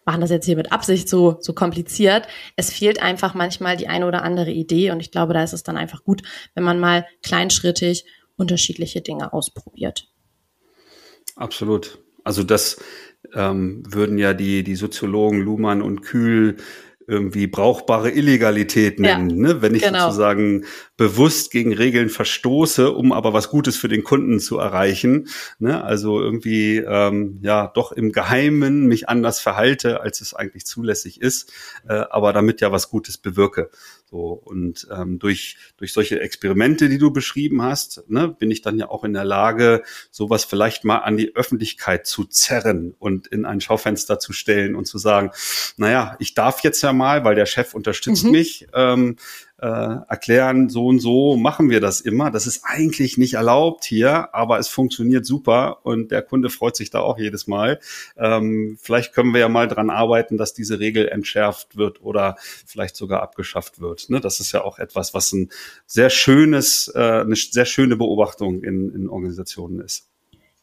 machen 0.04 0.20
das 0.20 0.30
jetzt 0.30 0.46
hier 0.46 0.56
mit 0.56 0.72
Absicht 0.72 1.08
so, 1.08 1.36
so 1.40 1.52
kompliziert. 1.52 2.26
Es 2.56 2.72
fehlt 2.72 3.00
einfach 3.00 3.34
manchmal 3.34 3.76
die 3.76 3.88
eine 3.88 4.06
oder 4.06 4.22
andere 4.22 4.50
Idee 4.50 4.90
und 4.90 5.00
ich 5.00 5.10
glaube, 5.12 5.32
da 5.32 5.42
ist 5.42 5.52
es 5.52 5.62
dann 5.62 5.76
einfach 5.76 6.02
gut, 6.02 6.22
wenn 6.54 6.64
man 6.64 6.80
mal 6.80 7.06
kleinschrittig 7.22 8.04
unterschiedliche 8.36 9.00
Dinge 9.00 9.32
ausprobiert. 9.32 10.08
Absolut. 11.36 11.98
Also 12.24 12.42
das 12.42 12.78
ähm, 13.34 13.82
würden 13.86 14.18
ja 14.18 14.34
die, 14.34 14.62
die 14.62 14.76
Soziologen 14.76 15.40
Luhmann 15.40 15.82
und 15.82 16.02
Kühl 16.02 16.56
irgendwie 17.08 17.46
brauchbare 17.46 18.10
Illegalität 18.10 18.98
nennen, 18.98 19.30
ja, 19.30 19.36
ne? 19.36 19.62
wenn 19.62 19.74
ich 19.74 19.82
genau. 19.82 20.06
sozusagen 20.06 20.64
bewusst 20.96 21.52
gegen 21.52 21.72
Regeln 21.72 22.08
verstoße, 22.08 22.90
um 22.90 23.12
aber 23.12 23.32
was 23.32 23.48
Gutes 23.48 23.76
für 23.76 23.88
den 23.88 24.02
Kunden 24.02 24.40
zu 24.40 24.58
erreichen. 24.58 25.28
Ne? 25.60 25.82
Also 25.84 26.20
irgendwie 26.20 26.78
ähm, 26.78 27.38
ja 27.42 27.68
doch 27.68 27.92
im 27.92 28.10
Geheimen 28.10 28.86
mich 28.86 29.08
anders 29.08 29.38
verhalte, 29.38 30.00
als 30.00 30.20
es 30.20 30.34
eigentlich 30.34 30.66
zulässig 30.66 31.20
ist, 31.20 31.52
äh, 31.88 31.94
aber 32.10 32.32
damit 32.32 32.60
ja 32.60 32.72
was 32.72 32.90
Gutes 32.90 33.18
bewirke. 33.18 33.70
So, 34.08 34.40
und 34.44 34.86
ähm, 34.96 35.18
durch, 35.18 35.56
durch 35.78 35.92
solche 35.92 36.20
Experimente, 36.20 36.88
die 36.88 36.98
du 36.98 37.10
beschrieben 37.10 37.62
hast, 37.62 38.08
ne, 38.08 38.28
bin 38.28 38.52
ich 38.52 38.62
dann 38.62 38.78
ja 38.78 38.88
auch 38.88 39.02
in 39.02 39.12
der 39.12 39.24
Lage, 39.24 39.82
sowas 40.12 40.44
vielleicht 40.44 40.84
mal 40.84 40.98
an 40.98 41.16
die 41.16 41.34
Öffentlichkeit 41.34 42.06
zu 42.06 42.24
zerren 42.24 42.94
und 43.00 43.26
in 43.26 43.44
ein 43.44 43.60
Schaufenster 43.60 44.20
zu 44.20 44.32
stellen 44.32 44.76
und 44.76 44.86
zu 44.86 44.98
sagen, 44.98 45.32
naja, 45.76 46.14
ich 46.20 46.34
darf 46.34 46.62
jetzt 46.62 46.82
ja 46.82 46.92
mal, 46.92 47.24
weil 47.24 47.34
der 47.34 47.46
Chef 47.46 47.74
unterstützt 47.74 48.24
mhm. 48.24 48.30
mich, 48.30 48.68
ähm, 48.74 49.16
äh, 49.58 49.66
erklären, 49.66 50.68
so 50.68 50.86
und 50.86 50.98
so 50.98 51.36
machen 51.36 51.70
wir 51.70 51.80
das 51.80 52.00
immer. 52.00 52.30
Das 52.30 52.46
ist 52.46 52.62
eigentlich 52.64 53.16
nicht 53.16 53.34
erlaubt 53.34 53.84
hier, 53.84 54.34
aber 54.34 54.58
es 54.58 54.68
funktioniert 54.68 55.24
super 55.24 55.78
und 55.84 56.10
der 56.10 56.22
Kunde 56.22 56.50
freut 56.50 56.76
sich 56.76 56.90
da 56.90 57.00
auch 57.00 57.18
jedes 57.18 57.46
Mal. 57.46 57.80
Ähm, 58.16 58.76
vielleicht 58.80 59.14
können 59.14 59.32
wir 59.32 59.40
ja 59.40 59.48
mal 59.48 59.66
dran 59.66 59.88
arbeiten, 59.88 60.36
dass 60.36 60.52
diese 60.52 60.78
Regel 60.78 61.08
entschärft 61.08 61.76
wird 61.76 62.02
oder 62.02 62.36
vielleicht 62.38 62.96
sogar 62.96 63.22
abgeschafft 63.22 63.80
wird. 63.80 64.10
Ne? 64.10 64.20
Das 64.20 64.40
ist 64.40 64.52
ja 64.52 64.62
auch 64.62 64.78
etwas, 64.78 65.14
was 65.14 65.32
ein 65.32 65.50
sehr 65.86 66.10
schönes, 66.10 66.92
äh, 66.94 66.98
eine 66.98 67.36
sehr 67.36 67.66
schöne 67.66 67.96
Beobachtung 67.96 68.62
in, 68.62 68.94
in 68.94 69.08
Organisationen 69.08 69.80
ist. 69.80 70.10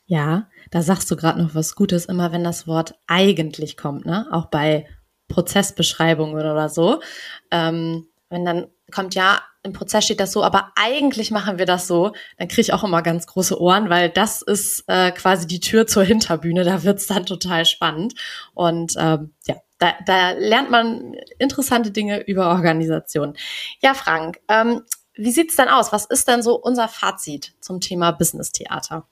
Ja, 0.05 0.49
da 0.69 0.81
sagst 0.81 1.09
du 1.09 1.15
gerade 1.15 1.41
noch 1.41 1.55
was 1.55 1.75
Gutes, 1.75 2.05
immer 2.05 2.31
wenn 2.31 2.43
das 2.43 2.67
Wort 2.67 2.95
eigentlich 3.07 3.77
kommt, 3.77 4.05
ne? 4.05 4.27
Auch 4.31 4.47
bei 4.47 4.85
Prozessbeschreibungen 5.29 6.35
oder 6.35 6.69
so. 6.69 7.01
Ähm, 7.49 8.05
wenn 8.33 8.45
dann 8.45 8.67
kommt, 8.91 9.15
ja, 9.15 9.41
im 9.63 9.71
Prozess 9.71 10.03
steht 10.03 10.19
das 10.19 10.33
so, 10.33 10.43
aber 10.43 10.71
eigentlich 10.75 11.31
machen 11.31 11.57
wir 11.57 11.65
das 11.65 11.87
so, 11.87 12.11
dann 12.37 12.49
kriege 12.49 12.61
ich 12.61 12.73
auch 12.73 12.83
immer 12.83 13.01
ganz 13.01 13.27
große 13.27 13.59
Ohren, 13.59 13.89
weil 13.89 14.09
das 14.09 14.41
ist 14.41 14.83
äh, 14.87 15.11
quasi 15.11 15.47
die 15.47 15.61
Tür 15.61 15.87
zur 15.87 16.03
Hinterbühne, 16.03 16.65
da 16.65 16.83
wird's 16.83 17.07
dann 17.07 17.25
total 17.25 17.65
spannend. 17.65 18.13
Und 18.53 18.95
ähm, 18.97 19.33
ja, 19.47 19.55
da, 19.79 19.93
da 20.05 20.31
lernt 20.31 20.69
man 20.69 21.15
interessante 21.39 21.91
Dinge 21.91 22.21
über 22.21 22.49
Organisation. 22.49 23.35
Ja, 23.81 23.93
Frank, 23.93 24.41
ähm, 24.49 24.83
wie 25.15 25.31
sieht's 25.31 25.55
denn 25.55 25.69
aus? 25.69 25.91
Was 25.91 26.05
ist 26.05 26.27
denn 26.27 26.41
so 26.41 26.59
unser 26.59 26.87
Fazit 26.87 27.53
zum 27.61 27.79
Thema 27.79 28.11
Business 28.11 28.51
Theater? 28.51 29.07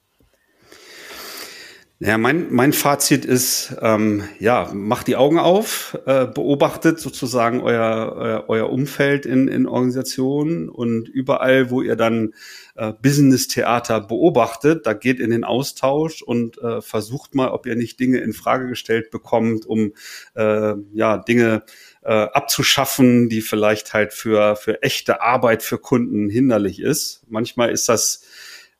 Ja, 2.03 2.17
mein, 2.17 2.51
mein 2.51 2.73
Fazit 2.73 3.25
ist, 3.25 3.75
ähm, 3.79 4.23
ja, 4.39 4.71
macht 4.73 5.05
die 5.05 5.17
Augen 5.17 5.37
auf, 5.37 5.95
äh, 6.07 6.25
beobachtet 6.25 6.99
sozusagen 6.99 7.61
euer, 7.61 8.15
euer, 8.17 8.45
euer 8.47 8.69
Umfeld 8.71 9.27
in, 9.27 9.47
in 9.47 9.67
Organisationen 9.67 10.67
und 10.67 11.07
überall, 11.07 11.69
wo 11.69 11.83
ihr 11.83 11.95
dann 11.95 12.33
äh, 12.73 12.91
Business-Theater 12.91 14.01
beobachtet, 14.01 14.87
da 14.87 14.93
geht 14.93 15.19
in 15.19 15.29
den 15.29 15.43
Austausch 15.43 16.23
und 16.23 16.57
äh, 16.57 16.81
versucht 16.81 17.35
mal, 17.35 17.49
ob 17.49 17.67
ihr 17.67 17.75
nicht 17.75 17.99
Dinge 17.99 18.17
in 18.17 18.33
Frage 18.33 18.67
gestellt 18.67 19.11
bekommt, 19.11 19.67
um 19.67 19.93
äh, 20.33 20.73
ja 20.93 21.19
Dinge 21.19 21.61
äh, 22.01 22.13
abzuschaffen, 22.13 23.29
die 23.29 23.41
vielleicht 23.41 23.93
halt 23.93 24.11
für, 24.11 24.55
für 24.55 24.81
echte 24.81 25.21
Arbeit 25.21 25.61
für 25.61 25.77
Kunden 25.77 26.31
hinderlich 26.31 26.79
ist. 26.79 27.21
Manchmal 27.27 27.69
ist 27.69 27.87
das 27.89 28.23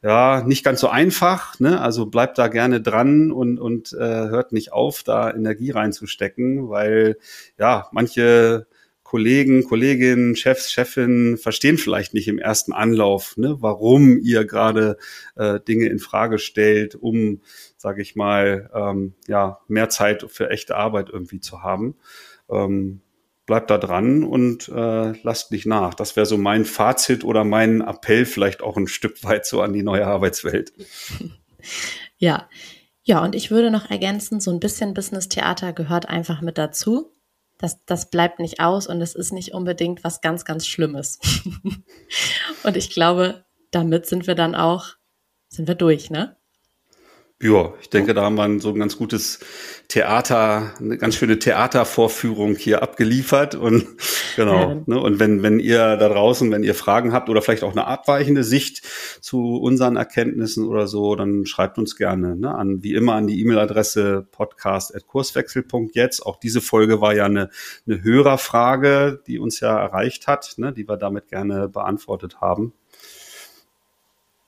ja, 0.04 0.44
nicht 0.46 0.64
ganz 0.64 0.80
so 0.80 0.90
einfach. 0.90 1.60
Ne? 1.60 1.80
Also 1.80 2.08
bleibt 2.08 2.38
da 2.38 2.48
gerne 2.48 2.82
dran 2.82 3.32
und, 3.32 3.60
und 3.60 3.94
äh, 3.94 3.98
hört 3.98 4.52
nicht 4.52 4.74
auf, 4.74 5.04
da 5.04 5.32
Energie 5.32 5.72
reinzustecken, 5.72 6.70
weil 6.70 7.18
ja, 7.58 7.88
manche 7.92 8.68
Kollegen, 9.04 9.66
Kolleginnen, 9.66 10.38
Chefs, 10.38 10.72
Chefinnen 10.72 11.38
verstehen 11.38 11.78
vielleicht 11.78 12.14
nicht 12.14 12.30
im 12.30 12.40
ersten 12.40 12.72
Anlauf, 12.72 13.36
ne, 13.36 13.58
warum 13.60 14.18
ihr 14.18 14.46
gerade 14.46 14.98
äh, 15.36 15.60
Dinge 15.60 15.88
in 15.88 16.00
Frage 16.00 16.40
stellt, 16.40 16.96
um, 16.96 17.42
sage 17.76 18.02
ich 18.02 18.16
mal, 18.16 18.70
ähm, 18.74 19.14
ja, 19.28 19.60
mehr 19.68 19.90
Zeit 19.90 20.26
für 20.30 20.50
echte 20.50 20.78
Arbeit 20.78 21.10
irgendwie 21.10 21.42
zu 21.42 21.62
haben. 21.62 21.96
Ähm, 22.50 23.02
bleibt 23.46 23.70
da 23.70 23.78
dran 23.78 24.24
und 24.24 24.70
äh, 24.70 25.14
lasst 25.24 25.52
nicht 25.52 25.66
nach. 25.66 25.94
Das 25.94 26.16
wäre 26.16 26.26
so 26.26 26.38
mein 26.38 26.66
Fazit 26.66 27.24
oder 27.24 27.44
mein 27.44 27.82
Appell 27.82 28.26
vielleicht 28.26 28.62
auch 28.62 28.78
ein 28.78 28.88
Stück 28.88 29.24
weit 29.24 29.46
so 29.46 29.62
an 29.62 29.74
die 29.74 29.84
neue 29.84 30.08
Arbeitswelt. 30.08 30.74
ja. 32.18 32.48
Ja, 33.04 33.24
und 33.24 33.34
ich 33.34 33.50
würde 33.50 33.72
noch 33.72 33.90
ergänzen, 33.90 34.40
so 34.40 34.52
ein 34.52 34.60
bisschen 34.60 34.94
Business-Theater 34.94 35.74
gehört 35.74 36.08
einfach 36.08 36.42
mit 36.42 36.60
dazu. 36.60 37.12
Das, 37.58 37.84
das 37.86 38.10
bleibt 38.10 38.40
nicht 38.40 38.60
aus 38.60 38.88
und 38.88 39.02
es 39.02 39.16
ist 39.16 39.34
nicht 39.34 39.54
unbedingt 39.54 40.04
was 40.04 40.22
ganz, 40.22 40.46
ganz 40.46 40.68
Schlimmes. 40.68 41.20
und 42.64 42.78
ich 42.78 42.92
glaube, 42.92 43.46
damit 43.72 44.06
sind 44.06 44.28
wir 44.28 44.36
dann 44.36 44.56
auch, 44.56 44.96
sind 45.48 45.68
wir 45.68 45.76
durch, 45.76 46.12
ne? 46.12 46.38
Ja, 47.42 47.74
ich 47.82 47.90
denke, 47.90 48.14
da 48.14 48.22
haben 48.22 48.36
wir 48.36 48.60
so 48.60 48.70
ein 48.70 48.78
ganz 48.78 48.98
gutes 48.98 49.40
Theater, 49.88 50.74
eine 50.80 50.98
ganz 50.98 51.16
schöne 51.16 51.40
Theatervorführung 51.40 52.56
hier 52.56 52.84
abgeliefert. 52.84 53.56
Und 53.56 53.88
genau. 54.36 54.70
Ja. 54.70 54.82
Ne, 54.86 55.00
und 55.00 55.20
wenn, 55.20 55.42
wenn 55.42 55.60
ihr 55.60 55.98
da 55.98 56.08
draußen, 56.08 56.52
wenn 56.52 56.62
ihr 56.62 56.76
Fragen 56.76 57.14
habt 57.14 57.30
oder 57.30 57.42
vielleicht 57.42 57.64
auch 57.64 57.72
eine 57.72 57.88
abweichende 57.88 58.44
Sicht 58.44 58.84
zu 59.22 59.56
unseren 59.56 59.96
Erkenntnissen 59.96 60.68
oder 60.68 60.88
so, 60.88 61.16
dann 61.16 61.48
schreibt 61.48 61.80
uns 61.80 61.96
gerne 61.96 62.36
ne, 62.36 62.54
an, 62.54 62.84
wie 62.84 62.94
immer, 62.94 63.16
an 63.16 63.26
die 63.26 63.42
E-Mail-Adresse 63.42 64.28
podcast.kurswechsel.jetzt. 64.32 66.24
Auch 66.24 66.38
diese 66.38 66.62
Folge 66.62 67.02
war 67.02 67.16
ja 67.16 67.26
eine, 67.26 67.50
eine 67.88 68.04
Hörerfrage, 68.04 69.20
die 69.26 69.40
uns 69.40 69.60
ja 69.62 69.80
erreicht 69.80 70.28
hat, 70.28 70.54
ne, 70.58 70.74
die 70.74 70.88
wir 70.88 70.98
damit 70.98 71.28
gerne 71.30 71.68
beantwortet 71.68 72.40
haben. 72.40 72.74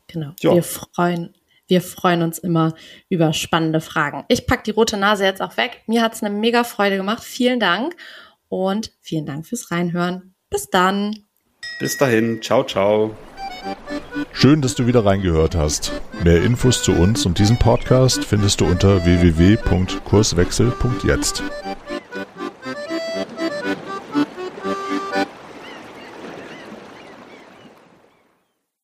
Genau. 0.07 0.33
Ja. 0.41 0.53
Wir 0.53 0.61
freuen 0.61 1.33
wir 1.67 1.81
freuen 1.81 2.21
uns 2.21 2.37
immer 2.37 2.73
über 3.09 3.33
spannende 3.33 3.81
Fragen. 3.81 4.23
Ich 4.27 4.47
packe 4.47 4.63
die 4.63 4.71
rote 4.71 4.97
Nase 4.97 5.25
jetzt 5.25 5.41
auch 5.41 5.57
weg. 5.57 5.81
Mir 5.87 6.01
hat 6.01 6.13
es 6.13 6.23
eine 6.23 6.33
mega 6.35 6.63
Freude 6.63 6.97
gemacht. 6.97 7.23
Vielen 7.23 7.59
Dank 7.59 7.95
und 8.49 8.91
vielen 9.01 9.25
Dank 9.25 9.47
fürs 9.47 9.71
Reinhören. 9.71 10.35
Bis 10.49 10.69
dann. 10.69 11.15
Bis 11.79 11.97
dahin. 11.97 12.41
Ciao, 12.41 12.63
ciao. 12.63 13.15
Schön, 14.33 14.61
dass 14.61 14.75
du 14.75 14.85
wieder 14.87 15.05
reingehört 15.05 15.55
hast. 15.55 15.93
Mehr 16.23 16.43
Infos 16.43 16.83
zu 16.83 16.91
uns 16.91 17.25
und 17.25 17.39
diesem 17.39 17.57
Podcast 17.57 18.25
findest 18.25 18.59
du 18.61 18.65
unter 18.65 19.05
www.kurswechsel.jetzt. 19.05 21.43